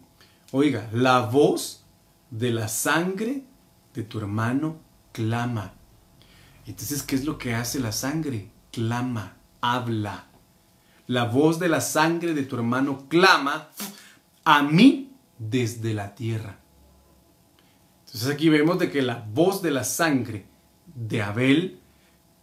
[0.51, 1.85] Oiga, la voz
[2.29, 3.45] de la sangre
[3.95, 4.79] de tu hermano
[5.11, 5.73] clama.
[6.67, 8.51] Entonces, ¿qué es lo que hace la sangre?
[8.71, 10.30] Clama, habla
[11.11, 13.67] la voz de la sangre de tu hermano clama
[14.45, 16.59] a mí desde la tierra.
[18.05, 20.45] Entonces aquí vemos de que la voz de la sangre
[20.85, 21.79] de Abel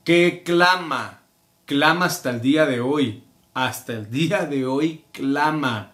[0.05, 1.23] que clama,
[1.65, 3.23] clama hasta el día de hoy,
[3.55, 5.93] hasta el día de hoy clama.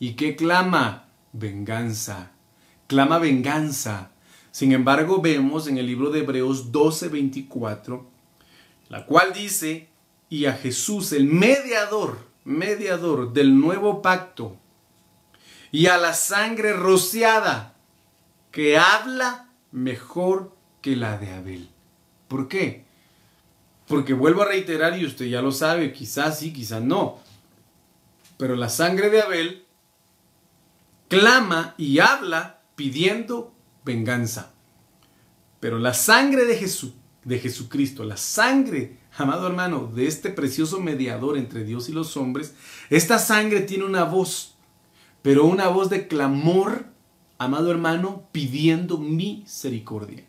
[0.00, 1.10] ¿Y qué clama?
[1.32, 2.32] Venganza.
[2.88, 4.10] Clama venganza.
[4.50, 8.04] Sin embargo, vemos en el libro de Hebreos 12:24,
[8.88, 9.89] la cual dice,
[10.30, 14.56] y a Jesús, el mediador, mediador del nuevo pacto,
[15.72, 17.74] y a la sangre rociada,
[18.52, 21.68] que habla mejor que la de Abel.
[22.28, 22.84] ¿Por qué?
[23.88, 27.18] Porque vuelvo a reiterar, y usted ya lo sabe, quizás sí, quizás no,
[28.36, 29.66] pero la sangre de Abel
[31.08, 33.52] clama y habla pidiendo
[33.84, 34.52] venganza.
[35.58, 36.92] Pero la sangre de Jesús,
[37.24, 42.54] de Jesucristo, la sangre, amado hermano, de este precioso mediador entre Dios y los hombres,
[42.88, 44.56] esta sangre tiene una voz,
[45.22, 46.86] pero una voz de clamor,
[47.38, 50.24] amado hermano, pidiendo misericordia,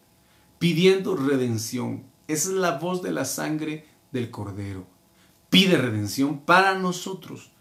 [0.59, 2.03] pidiendo redención.
[2.27, 4.85] Esa es la voz de la sangre del Cordero.
[5.49, 7.51] Pide redención para nosotros.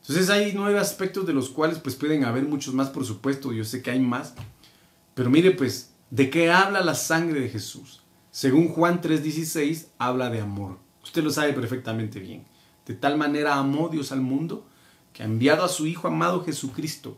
[0.00, 3.64] Entonces hay nueve aspectos de los cuales pues pueden haber muchos más, por supuesto, yo
[3.64, 4.34] sé que hay más.
[5.14, 8.02] Pero mire pues, ¿de qué habla la sangre de Jesús?
[8.36, 10.76] Según Juan 3:16, habla de amor.
[11.02, 12.44] Usted lo sabe perfectamente bien.
[12.84, 14.66] De tal manera amó Dios al mundo
[15.14, 17.16] que ha enviado a su Hijo amado Jesucristo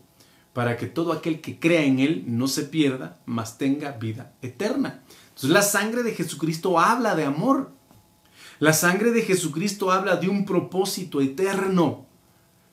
[0.52, 5.02] para que todo aquel que crea en Él no se pierda, mas tenga vida eterna.
[5.30, 7.72] Entonces la sangre de Jesucristo habla de amor.
[8.60, 12.06] La sangre de Jesucristo habla de un propósito eterno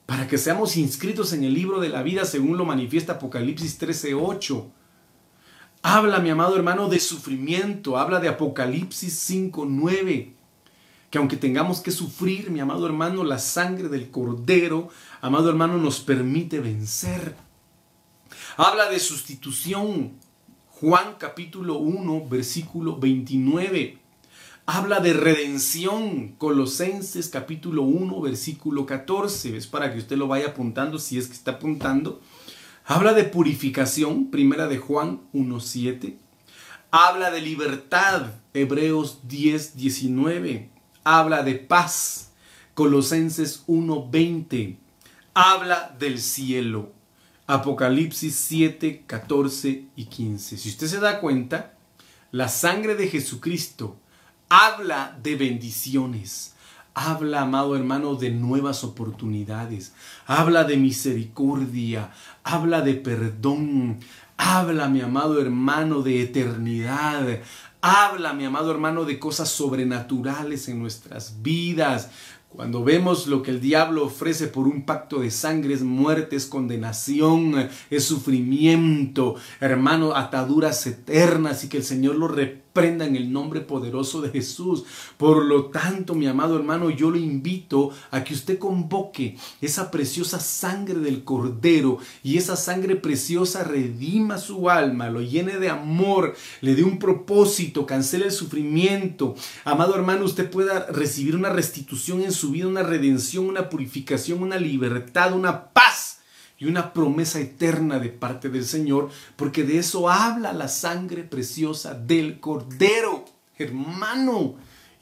[0.05, 4.71] para que seamos inscritos en el libro de la vida según lo manifiesta Apocalipsis 13:8.
[5.88, 10.34] Habla, mi amado hermano, de sufrimiento, habla de Apocalipsis 5:9.
[11.12, 14.89] Que aunque tengamos que sufrir, mi amado hermano, la sangre del cordero,
[15.21, 17.36] amado hermano, nos permite vencer.
[18.58, 20.13] Habla de sustitución.
[20.69, 24.00] Juan capítulo 1, versículo 29
[24.65, 26.30] habla de redención.
[26.38, 29.56] Colosenses capítulo 1, versículo 14.
[29.56, 32.21] Es para que usted lo vaya apuntando si es que está apuntando.
[32.88, 36.17] Habla de purificación, primera de Juan 1.7.
[36.91, 40.69] Habla de libertad, Hebreos 10, 19.
[41.04, 42.30] Habla de paz,
[42.76, 44.78] Colosenses 1.20.
[45.34, 46.91] Habla del cielo,
[47.48, 50.56] Apocalipsis 7, 14 y 15.
[50.56, 51.74] Si usted se da cuenta,
[52.30, 53.98] la sangre de Jesucristo
[54.48, 56.54] habla de bendiciones.
[56.98, 59.91] Habla, amado hermano, de nuevas oportunidades.
[60.28, 62.12] Habla de misericordia.
[62.47, 63.97] Habla de perdón.
[64.38, 67.39] Habla, mi amado hermano, de eternidad.
[67.81, 72.12] Habla, mi amado hermano, de cosas sobrenaturales en nuestras vidas.
[72.49, 76.45] Cuando vemos lo que el diablo ofrece por un pacto de sangre es muerte, es
[76.45, 82.27] condenación, es sufrimiento, hermano, ataduras eternas y que el Señor lo
[82.76, 84.84] reprenda en el nombre poderoso de Jesús.
[85.16, 90.42] Por lo tanto, mi amado hermano, yo lo invito a que usted convoque esa preciosa
[90.42, 96.76] sangre del Cordero y esa sangre preciosa redima su alma, lo llene de amor, le
[96.76, 99.36] dé un propósito, cancele el sufrimiento.
[99.64, 104.58] Amado hermano, usted pueda recibir una restitución en su vida una redención, una purificación, una
[104.58, 106.14] libertad, una paz
[106.58, 111.94] y una promesa eterna de parte del Señor, porque de eso habla la sangre preciosa
[111.94, 113.26] del Cordero.
[113.58, 114.56] Hermano,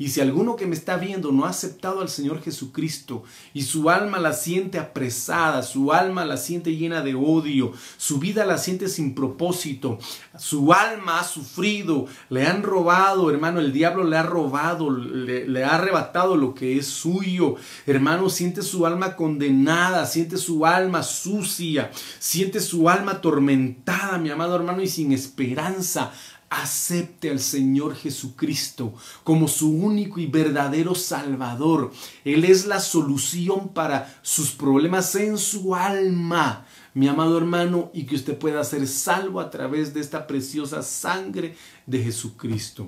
[0.04, 3.89] y si alguno que me está viendo no ha aceptado al Señor Jesucristo y su
[3.89, 8.89] alma la siente apresada, su alma la siente llena de odio, su vida la siente
[8.89, 10.00] sin propósito,
[10.38, 15.63] su alma ha sufrido, le han robado, hermano, el diablo le ha robado, le, le
[15.63, 21.92] ha arrebatado lo que es suyo, hermano, siente su alma condenada, siente su alma sucia,
[22.20, 26.12] siente su alma atormentada, mi amado hermano, y sin esperanza
[26.54, 31.92] acepte al Señor Jesucristo como su único y verdadero Salvador.
[32.24, 38.16] Él es la solución para sus problemas en su alma, mi amado hermano, y que
[38.16, 41.56] usted pueda ser salvo a través de esta preciosa sangre
[41.88, 42.88] de Jesucristo.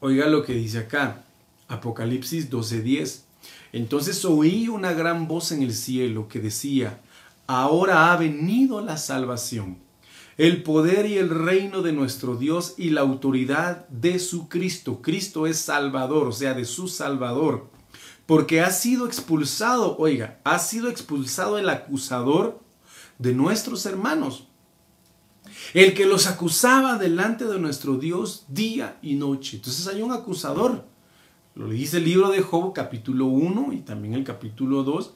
[0.00, 1.24] Oiga lo que dice acá,
[1.68, 3.24] Apocalipsis 12:10.
[3.72, 7.00] Entonces oí una gran voz en el cielo que decía,
[7.46, 9.91] ahora ha venido la salvación
[10.38, 15.02] el poder y el reino de nuestro Dios y la autoridad de su Cristo.
[15.02, 17.70] Cristo es Salvador, o sea, de su Salvador.
[18.26, 22.60] Porque ha sido expulsado, oiga, ha sido expulsado el acusador
[23.18, 24.48] de nuestros hermanos.
[25.74, 29.56] El que los acusaba delante de nuestro Dios día y noche.
[29.56, 30.86] Entonces hay un acusador.
[31.54, 35.14] Lo dice el libro de Job capítulo 1 y también el capítulo 2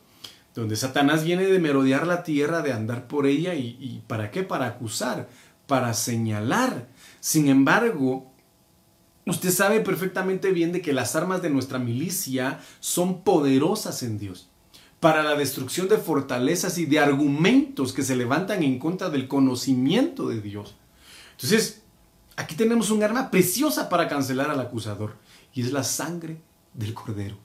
[0.60, 4.42] donde Satanás viene de merodear la tierra, de andar por ella y, ¿para qué?
[4.42, 5.28] Para acusar,
[5.66, 6.88] para señalar.
[7.20, 8.32] Sin embargo,
[9.26, 14.48] usted sabe perfectamente bien de que las armas de nuestra milicia son poderosas en Dios
[14.98, 20.26] para la destrucción de fortalezas y de argumentos que se levantan en contra del conocimiento
[20.28, 20.74] de Dios.
[21.32, 21.82] Entonces,
[22.34, 25.18] aquí tenemos un arma preciosa para cancelar al acusador
[25.52, 26.40] y es la sangre
[26.72, 27.36] del cordero,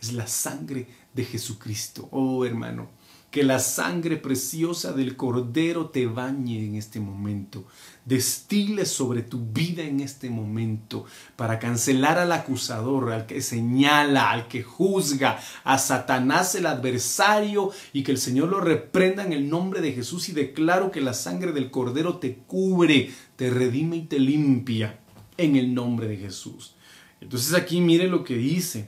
[0.00, 2.08] es la sangre de Jesucristo.
[2.10, 2.88] Oh hermano,
[3.30, 7.64] Que la sangre preciosa del Cordero te bañe en este momento.
[8.04, 11.04] Destile sobre tu vida en este momento
[11.36, 18.02] para cancelar al acusador, al que señala, al que juzga, a Satanás el adversario y
[18.02, 21.52] que el Señor lo reprenda en el nombre de Jesús y declaro que la sangre
[21.52, 24.98] del Cordero te cubre, te redime y te limpia
[25.36, 26.74] en el nombre de Jesús.
[27.20, 28.86] Entonces aquí mire lo que dice,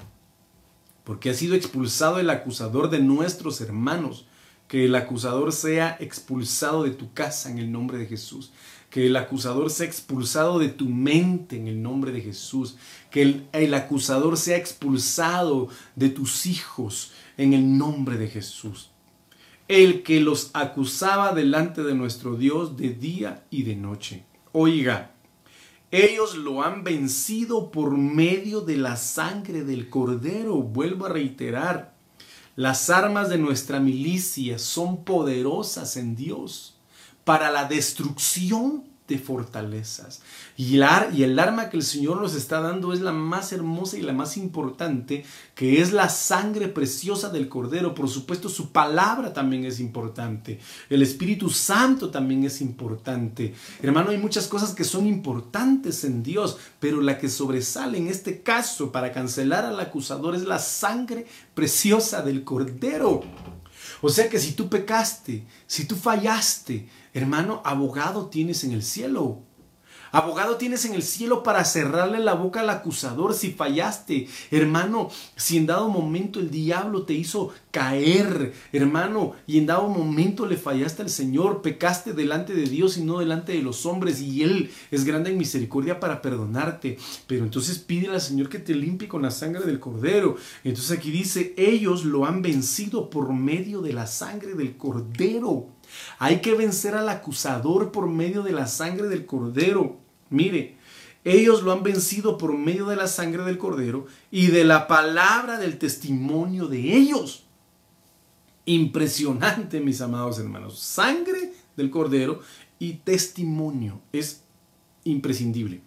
[1.04, 4.26] porque ha sido expulsado el acusador de nuestros hermanos
[4.72, 8.52] que el acusador sea expulsado de tu casa en el nombre de Jesús.
[8.88, 12.76] Que el acusador sea expulsado de tu mente en el nombre de Jesús.
[13.10, 18.88] Que el, el, acusador sea expulsado de tus hijos en el nombre de Jesús.
[19.68, 24.24] El que los acusaba delante de nuestro Dios de día y de noche.
[24.52, 25.12] Oiga,
[25.92, 30.54] ellos lo han vencido por medio de la sangre del cordero.
[30.56, 31.94] Vuelvo a reiterar,
[32.56, 36.78] las armas de nuestra milicia son poderosas en Dios
[37.24, 40.22] para la destrucción de fortalezas.
[40.56, 44.12] Y el, arma que el Señor nos está dando es la más hermosa y la
[44.12, 45.24] más importante,
[45.54, 47.94] que es la sangre preciosa del Cordero.
[47.94, 50.60] Por supuesto, su palabra también es importante.
[50.88, 53.54] El Espíritu Santo también es importante.
[53.82, 58.42] Hermano, hay muchas cosas que son importantes en Dios, pero la que sobresale en este
[58.42, 63.22] caso para cancelar al acusador es la sangre preciosa del Cordero.
[64.00, 69.42] O sea que si tú pecaste, si tú fallaste, hermano, abogado tienes en el cielo.
[70.12, 74.28] Abogado tienes en el cielo para cerrarle la boca al acusador si fallaste.
[74.50, 80.44] Hermano, si en dado momento el diablo te hizo caer, hermano, y en dado momento
[80.44, 84.42] le fallaste al Señor, pecaste delante de Dios y no delante de los hombres, y
[84.42, 86.98] Él es grande en misericordia para perdonarte.
[87.26, 90.36] Pero entonces pídele al Señor que te limpie con la sangre del Cordero.
[90.62, 95.68] Entonces aquí dice, ellos lo han vencido por medio de la sangre del Cordero.
[96.18, 99.98] Hay que vencer al acusador por medio de la sangre del Cordero.
[100.30, 100.76] Mire,
[101.24, 105.58] ellos lo han vencido por medio de la sangre del Cordero y de la palabra
[105.58, 107.44] del testimonio de ellos.
[108.64, 110.78] Impresionante, mis amados hermanos.
[110.80, 112.40] Sangre del Cordero
[112.78, 114.00] y testimonio.
[114.12, 114.42] Es
[115.04, 115.80] imprescindible.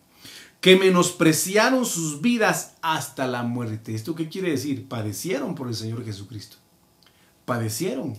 [0.62, 3.94] Que menospreciaron sus vidas hasta la muerte.
[3.94, 4.88] ¿Esto qué quiere decir?
[4.88, 6.58] Padecieron por el Señor Jesucristo.
[7.46, 8.18] Padecieron.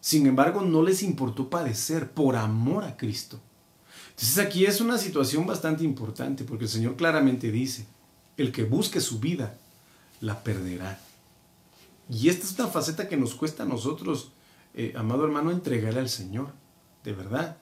[0.00, 3.40] Sin embargo, no les importó padecer por amor a Cristo.
[4.10, 7.86] Entonces aquí es una situación bastante importante porque el Señor claramente dice,
[8.36, 9.58] el que busque su vida,
[10.20, 11.00] la perderá.
[12.10, 14.32] Y esta es una faceta que nos cuesta a nosotros,
[14.74, 16.52] eh, amado hermano, entregarle al Señor,
[17.04, 17.58] de verdad.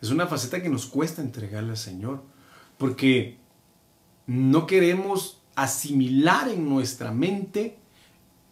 [0.00, 2.22] Es una faceta que nos cuesta entregarle al Señor,
[2.78, 3.38] porque
[4.26, 7.76] no queremos asimilar en nuestra mente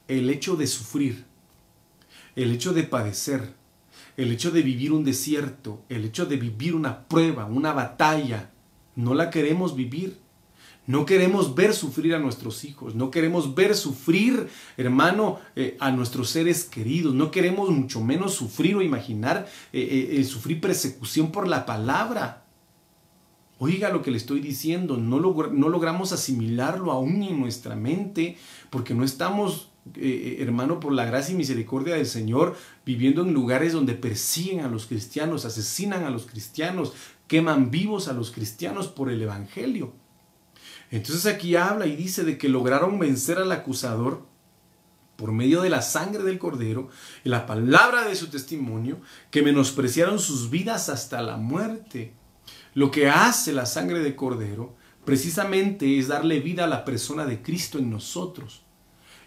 [0.08, 1.24] el hecho de sufrir,
[2.38, 3.54] el hecho de padecer,
[4.16, 8.52] el hecho de vivir un desierto, el hecho de vivir una prueba, una batalla,
[8.94, 10.18] no la queremos vivir.
[10.86, 16.30] No queremos ver sufrir a nuestros hijos, no queremos ver sufrir, hermano, eh, a nuestros
[16.30, 21.66] seres queridos, no queremos mucho menos sufrir o imaginar eh, eh, sufrir persecución por la
[21.66, 22.46] palabra.
[23.58, 28.38] Oiga lo que le estoy diciendo, no, no logramos asimilarlo aún en nuestra mente
[28.70, 33.32] porque no estamos eh, eh, hermano, por la gracia y misericordia del Señor, viviendo en
[33.32, 36.92] lugares donde persiguen a los cristianos, asesinan a los cristianos,
[37.26, 39.92] queman vivos a los cristianos por el Evangelio.
[40.90, 44.26] Entonces aquí habla y dice de que lograron vencer al acusador
[45.16, 46.88] por medio de la sangre del cordero
[47.24, 52.14] y la palabra de su testimonio, que menospreciaron sus vidas hasta la muerte.
[52.74, 57.42] Lo que hace la sangre del cordero precisamente es darle vida a la persona de
[57.42, 58.62] Cristo en nosotros.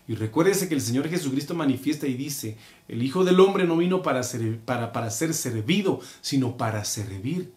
[0.08, 4.02] Y recuérdese que el Señor Jesucristo manifiesta y dice, el Hijo del Hombre no vino
[4.02, 7.54] para ser, para, para ser servido, sino para servir.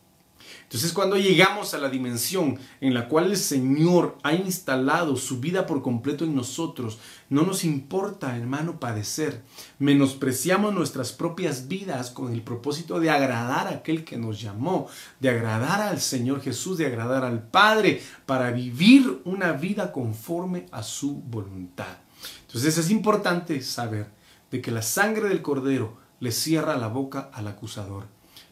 [0.65, 5.67] Entonces cuando llegamos a la dimensión en la cual el Señor ha instalado su vida
[5.67, 9.43] por completo en nosotros, no nos importa, hermano, padecer.
[9.79, 14.89] Menospreciamos nuestras propias vidas con el propósito de agradar a aquel que nos llamó,
[15.21, 20.83] de agradar al Señor Jesús, de agradar al Padre, para vivir una vida conforme a
[20.83, 22.04] su voluntad.
[22.47, 24.09] Entonces es importante saber
[24.51, 28.07] de que la sangre del cordero le cierra la boca al acusador.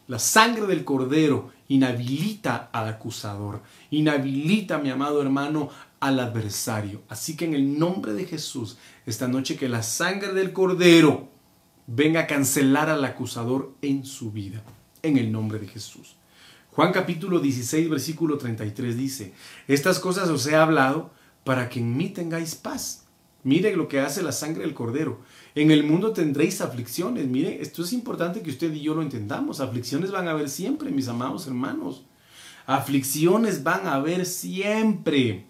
[0.07, 5.69] La sangre del cordero inhabilita al acusador, inhabilita, mi amado hermano,
[6.01, 7.03] al adversario.
[7.07, 11.29] Así que en el nombre de Jesús, esta noche que la sangre del cordero
[11.87, 14.61] venga a cancelar al acusador en su vida,
[15.01, 16.17] en el nombre de Jesús.
[16.71, 19.33] Juan capítulo 16, versículo 33 dice,
[19.67, 21.11] estas cosas os he hablado
[21.43, 23.02] para que en mí tengáis paz.
[23.43, 25.19] Mire lo que hace la sangre del cordero.
[25.53, 27.27] En el mundo tendréis aflicciones.
[27.27, 29.59] Mire, esto es importante que usted y yo lo entendamos.
[29.59, 32.03] Aflicciones van a haber siempre, mis amados hermanos.
[32.65, 35.45] Aflicciones van a haber siempre.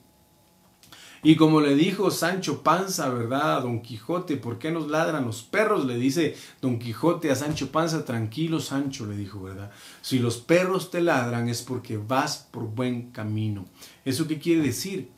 [1.26, 3.58] Y como le dijo Sancho Panza, ¿verdad?
[3.58, 5.86] A Don Quijote, ¿por qué nos ladran los perros?
[5.86, 9.72] Le dice Don Quijote a Sancho Panza, tranquilo Sancho, le dijo, ¿verdad?
[10.02, 13.66] Si los perros te ladran es porque vas por buen camino.
[14.04, 15.12] ¿Eso qué quiere decir?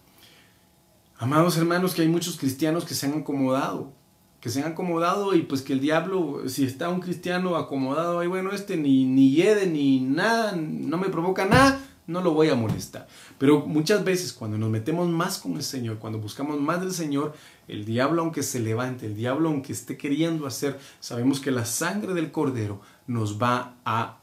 [1.17, 3.93] Amados hermanos, que hay muchos cristianos que se han acomodado,
[4.41, 8.27] que se han acomodado y pues que el diablo, si está un cristiano acomodado, ay
[8.27, 9.41] bueno, este ni, ni
[9.71, 13.07] ni nada, no me provoca nada, no lo voy a molestar.
[13.37, 17.33] Pero muchas veces cuando nos metemos más con el Señor, cuando buscamos más del Señor,
[17.69, 22.13] el diablo aunque se levante, el diablo aunque esté queriendo hacer, sabemos que la sangre
[22.13, 24.17] del cordero nos va a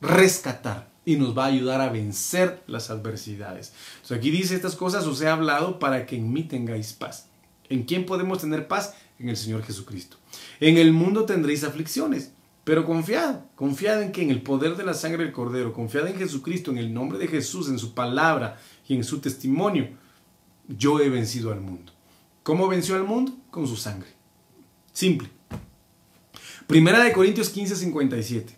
[0.00, 3.72] rescatar y nos va a ayudar a vencer las adversidades.
[4.10, 7.28] aquí dice estas cosas, os he hablado para que en mí tengáis paz.
[7.68, 8.94] ¿En quién podemos tener paz?
[9.18, 10.16] En el Señor Jesucristo.
[10.60, 12.32] En el mundo tendréis aflicciones
[12.64, 16.16] pero confiad, confiad en que en el poder de la sangre del Cordero, confiad en
[16.16, 19.90] Jesucristo, en el nombre de Jesús, en su palabra y en su testimonio,
[20.66, 21.92] yo he vencido al mundo.
[22.42, 23.36] ¿Cómo venció al mundo?
[23.50, 24.08] Con su sangre.
[24.94, 25.28] Simple.
[26.66, 28.56] Primera de Corintios 15, 57.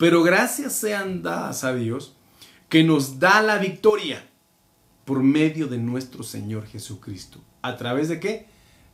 [0.00, 2.16] Pero gracias sean dadas a Dios
[2.70, 4.26] que nos da la victoria
[5.04, 7.38] por medio de nuestro Señor Jesucristo.
[7.60, 8.46] ¿A través de qué?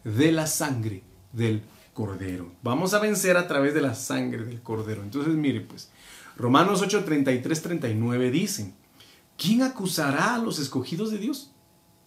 [0.02, 1.62] De la sangre del
[1.94, 2.50] Cordero.
[2.61, 5.04] Vamos a vencer a través de la sangre del Cordero.
[5.04, 5.92] Entonces, mire, pues,
[6.36, 8.74] Romanos 8, 33, 39 dicen,
[9.38, 11.52] ¿quién acusará a los escogidos de Dios?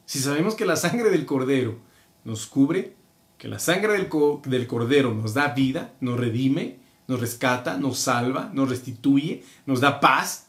[0.08, 1.80] Si sabemos que la sangre del Cordero
[2.26, 2.98] nos cubre,
[3.38, 4.10] que la sangre del,
[4.44, 6.80] del Cordero nos da vida, nos redime,
[7.10, 10.46] nos rescata, nos salva, nos restituye, nos da paz,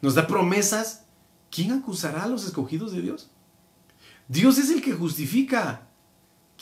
[0.00, 1.04] nos da promesas,
[1.50, 3.28] ¿quién acusará a los escogidos de Dios?
[4.28, 5.88] Dios es el que justifica.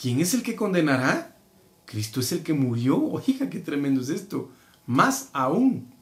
[0.01, 1.37] ¿Quién es el que condenará?
[1.85, 2.99] Cristo es el que murió.
[2.99, 4.51] Oiga, qué tremendo es esto.
[4.87, 5.93] Más aún,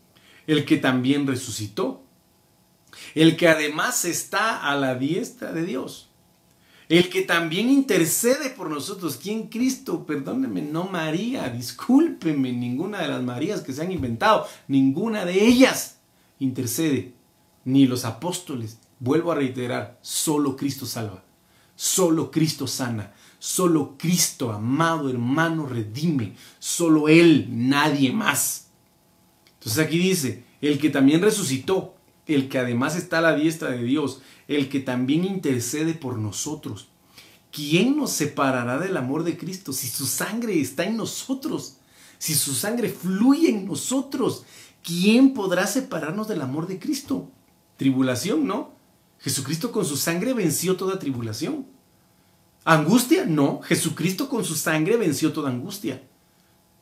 [0.47, 2.01] el que también resucitó.
[3.13, 6.12] El que además está a la diestra de Dios.
[6.93, 9.17] El que también intercede por nosotros.
[9.19, 10.05] ¿Quién Cristo?
[10.05, 11.49] Perdóneme, no María.
[11.49, 14.45] Discúlpeme, ninguna de las Marías que se han inventado.
[14.67, 15.97] Ninguna de ellas
[16.37, 17.15] intercede.
[17.65, 18.77] Ni los apóstoles.
[18.99, 21.23] Vuelvo a reiterar, solo Cristo salva.
[21.75, 23.15] Solo Cristo sana.
[23.39, 26.35] Solo Cristo, amado hermano, redime.
[26.59, 28.67] Solo Él, nadie más.
[29.55, 31.95] Entonces aquí dice, el que también resucitó,
[32.27, 36.89] el que además está a la diestra de Dios, el que también intercede por nosotros.
[37.51, 41.77] ¿Quién nos separará del amor de Cristo si su sangre está en nosotros?
[42.17, 44.43] Si su sangre fluye en nosotros,
[44.81, 47.29] ¿quién podrá separarnos del amor de Cristo?
[47.77, 48.71] Tribulación, ¿no?
[49.19, 51.65] Jesucristo con su sangre venció toda tribulación.
[52.65, 53.61] Angustia, no.
[53.61, 56.01] Jesucristo con su sangre venció toda angustia.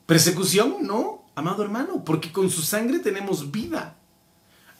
[0.06, 3.98] Persecución, no, amado hermano, porque con su sangre tenemos vida.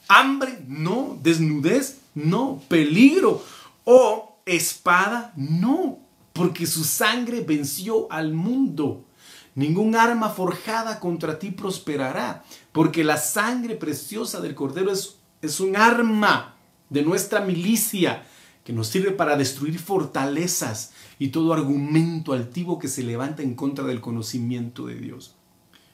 [0.08, 1.18] Hambre, no.
[1.22, 2.62] Desnudez, no.
[2.68, 3.44] Peligro
[3.84, 6.00] o espada, no.
[6.34, 9.06] Porque su sangre venció al mundo.
[9.54, 15.76] Ningún arma forjada contra ti prosperará, porque la sangre preciosa del Cordero es, es un
[15.76, 16.56] arma
[16.90, 18.24] de nuestra milicia
[18.64, 23.86] que nos sirve para destruir fortalezas y todo argumento altivo que se levanta en contra
[23.86, 25.36] del conocimiento de Dios.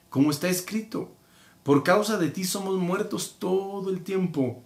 [0.08, 1.12] Como está escrito,
[1.62, 4.62] por causa de ti somos muertos todo el tiempo.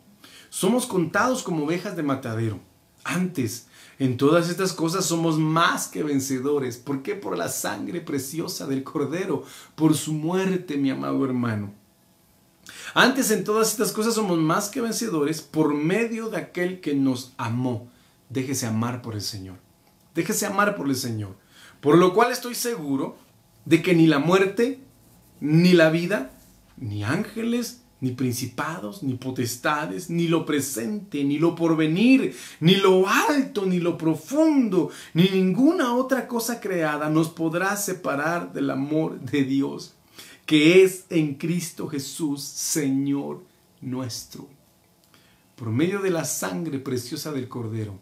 [0.52, 2.60] Somos contados como ovejas de matadero.
[3.04, 6.76] Antes, en todas estas cosas somos más que vencedores.
[6.76, 7.14] ¿Por qué?
[7.14, 9.44] Por la sangre preciosa del Cordero,
[9.76, 11.72] por su muerte, mi amado hermano.
[12.92, 17.32] Antes en todas estas cosas somos más que vencedores por medio de aquel que nos
[17.38, 17.88] amó
[18.28, 19.56] déjese amar por el Señor.
[20.14, 21.36] Déjese amar por el Señor.
[21.80, 23.16] Por lo cual estoy seguro
[23.64, 24.80] de que ni la muerte,
[25.40, 26.30] ni la vida,
[26.76, 33.64] ni ángeles, ni principados, ni potestades, ni lo presente, ni lo porvenir, ni lo alto,
[33.64, 39.94] ni lo profundo, ni ninguna otra cosa creada nos podrá separar del amor de Dios,
[40.44, 43.42] que es en Cristo Jesús, Señor
[43.80, 44.48] nuestro.
[45.54, 47.98] Por medio de la sangre preciosa del Cordero,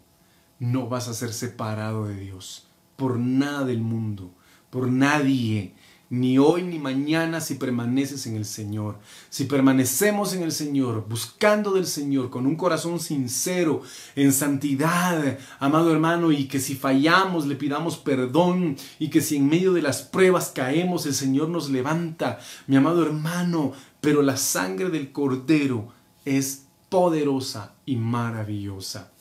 [0.59, 4.31] no vas a ser separado de Dios por nada del mundo,
[4.69, 5.73] por nadie,
[6.11, 8.99] ni hoy ni mañana si permaneces en el Señor.
[9.29, 13.81] Si permanecemos en el Señor, buscando del Señor con un corazón sincero,
[14.17, 19.47] en santidad, amado hermano, y que si fallamos le pidamos perdón y que si en
[19.47, 24.89] medio de las pruebas caemos, el Señor nos levanta, mi amado hermano, pero la sangre
[24.89, 25.93] del Cordero
[26.25, 29.11] es poderosa y maravillosa.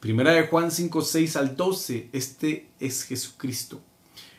[0.00, 3.80] Primera de Juan 5, 6 al 12, este es Jesucristo,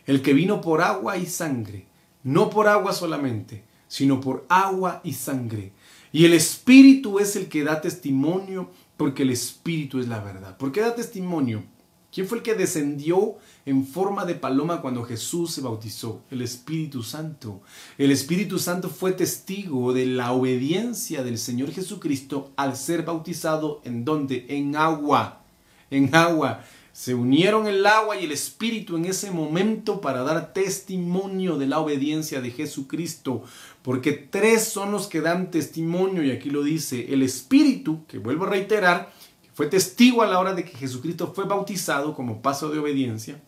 [0.10, 1.86] el que vino por agua y sangre,
[2.24, 5.72] no por agua solamente, sino por agua y sangre.
[6.12, 10.58] Y el Espíritu es el que da testimonio, porque el Espíritu es la verdad.
[10.58, 11.64] ¿Por qué da testimonio?
[12.12, 13.36] ¿Quién fue el que descendió
[13.68, 16.24] en forma de paloma cuando Jesús se bautizó?
[16.32, 17.62] El Espíritu Santo.
[18.00, 24.06] El Espíritu Santo fue testigo de la obediencia del Señor Jesucristo al ser bautizado en
[24.06, 24.48] donde?
[24.50, 25.44] En agua.
[25.92, 26.64] En agua.
[27.00, 31.80] Se unieron el agua y el Espíritu en ese momento para dar testimonio de la
[31.80, 33.42] obediencia de Jesucristo.
[33.84, 38.44] Porque tres son los que dan testimonio y aquí lo dice el Espíritu, que vuelvo
[38.44, 39.14] a reiterar,
[39.54, 43.42] fue testigo a la hora de que Jesucristo fue bautizado como paso de obediencia.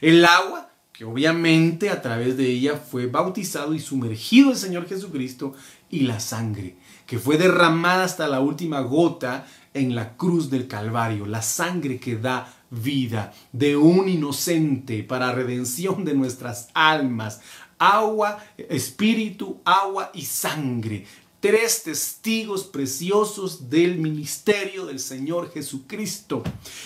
[0.00, 5.52] El agua, que obviamente a través de ella fue bautizado y sumergido el Señor Jesucristo.
[5.90, 6.76] Y la sangre,
[7.06, 11.26] que fue derramada hasta la última gota en la cruz del Calvario.
[11.26, 17.40] La sangre que da vida de un inocente para redención de nuestras almas.
[17.78, 21.04] Agua, espíritu, agua y sangre
[21.44, 26.42] tres testigos preciosos del ministerio del Señor Jesucristo.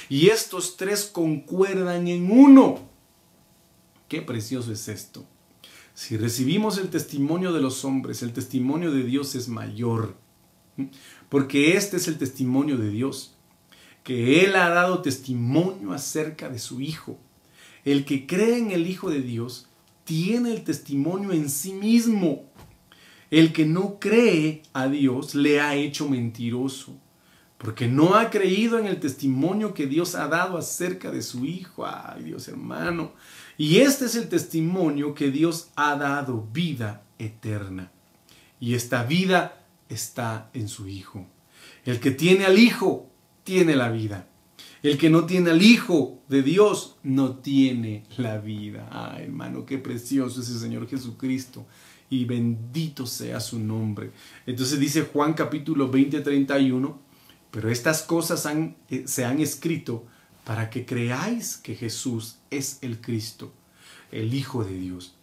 [0.09, 2.80] Y estos tres concuerdan en uno.
[4.09, 5.24] Qué precioso es esto.
[5.95, 10.16] Si recibimos el testimonio de los hombres, el testimonio de Dios es mayor.
[11.28, 13.36] Porque este es el testimonio de Dios,
[14.09, 17.19] que Él ha dado testimonio acerca de su Hijo.
[17.85, 19.69] El que cree en el Hijo de Dios
[20.05, 22.51] tiene el testimonio en sí mismo.
[23.31, 26.97] El que no cree a Dios le ha hecho mentiroso,
[27.59, 31.85] porque no ha creído en el testimonio que Dios ha dado acerca de su Hijo.
[31.87, 33.13] Ay, Dios hermano.
[33.59, 37.93] Y este es el testimonio que Dios ha dado, vida eterna.
[38.59, 41.27] Y esta vida está en su Hijo.
[41.85, 43.09] El que tiene al Hijo,
[43.49, 44.29] tiene la vida.
[44.83, 48.91] El que no tiene al Hijo de Dios, no tiene la vida.
[48.93, 51.67] Ay, hermano, qué precioso es el Señor Jesucristo
[52.11, 54.11] y bendito sea su nombre.
[54.45, 57.01] Entonces dice Juan capítulo 20, 31,
[57.51, 58.47] pero estas cosas
[58.91, 60.05] eh, se han escrito
[60.45, 63.51] para que creáis que Jesús es el Cristo,
[64.13, 65.15] el Hijo de Dios,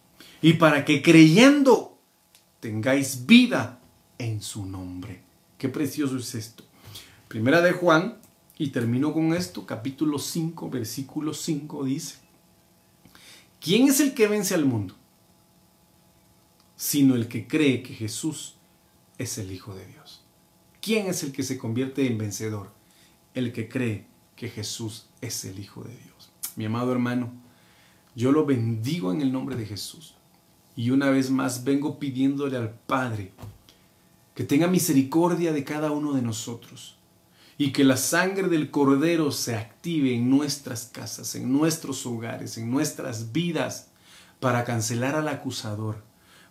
[0.42, 2.00] y para que creyendo
[2.60, 3.80] tengáis vida
[4.18, 5.22] en su nombre.
[5.60, 6.64] Qué precioso es esto.
[7.28, 8.18] Primera de Juan,
[8.58, 12.18] y termino con esto, capítulo 5, versículo 5 dice,
[13.60, 14.96] ¿quién es el que vence al mundo?
[16.76, 18.56] sino el que cree que Jesús
[19.18, 20.22] es el Hijo de Dios.
[20.82, 22.72] ¿Quién es el que se convierte en vencedor?
[23.34, 24.06] El que cree
[24.36, 26.32] que Jesús es el Hijo de Dios.
[26.56, 27.34] Mi amado hermano,
[28.16, 30.16] yo lo bendigo en el nombre de Jesús.
[30.76, 33.32] Y una vez más vengo pidiéndole al Padre
[34.36, 36.98] que tenga misericordia de cada uno de nosotros
[37.58, 42.70] y que la sangre del Cordero se active en nuestras casas, en nuestros hogares, en
[42.70, 43.88] nuestras vidas,
[44.40, 46.04] para cancelar al acusador,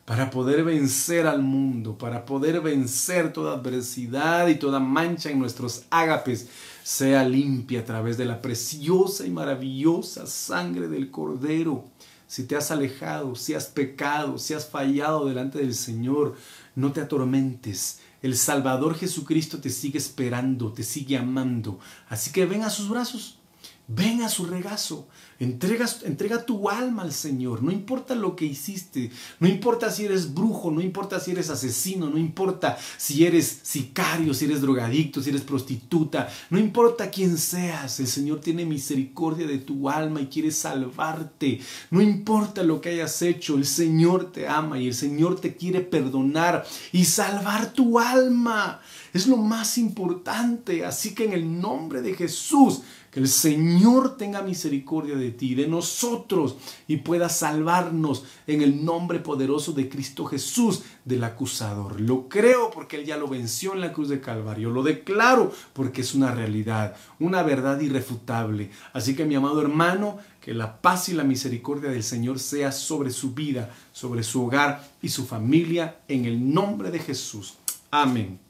[0.07, 5.85] para poder vencer al mundo, para poder vencer toda adversidad y toda mancha en nuestros
[5.91, 6.49] ágapes,
[6.83, 11.85] sea limpia a través de la preciosa y maravillosa sangre del Cordero.
[12.27, 16.35] Si te has alejado, si has pecado, si has fallado delante del Señor,
[16.75, 18.01] no te atormentes.
[18.25, 21.79] El Salvador Jesucristo te sigue esperando, te sigue amando.
[22.09, 23.37] Así que ven a sus brazos,
[23.87, 25.09] ven a su regazo,
[25.41, 29.11] Entrega, entrega tu alma al Señor, no importa lo que hiciste,
[29.41, 34.33] no importa si eres brujo, no importa si eres asesino, no importa si eres sicario,
[34.33, 39.59] si eres drogadicto, si eres prostituta, no importa quién seas, el Señor tiene misericordia de
[39.59, 41.61] tu alma y quiere salvarte,
[41.91, 45.81] no importa lo que hayas hecho, el Señor te ama y el Señor te quiere
[45.81, 48.81] perdonar y salvar tu alma.
[49.13, 52.83] Es lo más importante, así que en el nombre de Jesús,
[53.15, 56.57] que el Señor tenga misericordia de ti, de nosotros,
[56.89, 62.01] y pueda salvarnos en el nombre poderoso de Cristo Jesús del acusador.
[62.01, 64.71] Lo creo porque Él ya lo venció en la cruz de Calvario.
[64.71, 68.73] Lo declaro porque es una realidad, una verdad irrefutable.
[68.93, 73.13] Así que mi amado hermano, que la paz y la misericordia del Señor sea sobre
[73.13, 77.55] su vida, sobre su hogar y su familia, en el nombre de Jesús.
[77.93, 78.44] Amén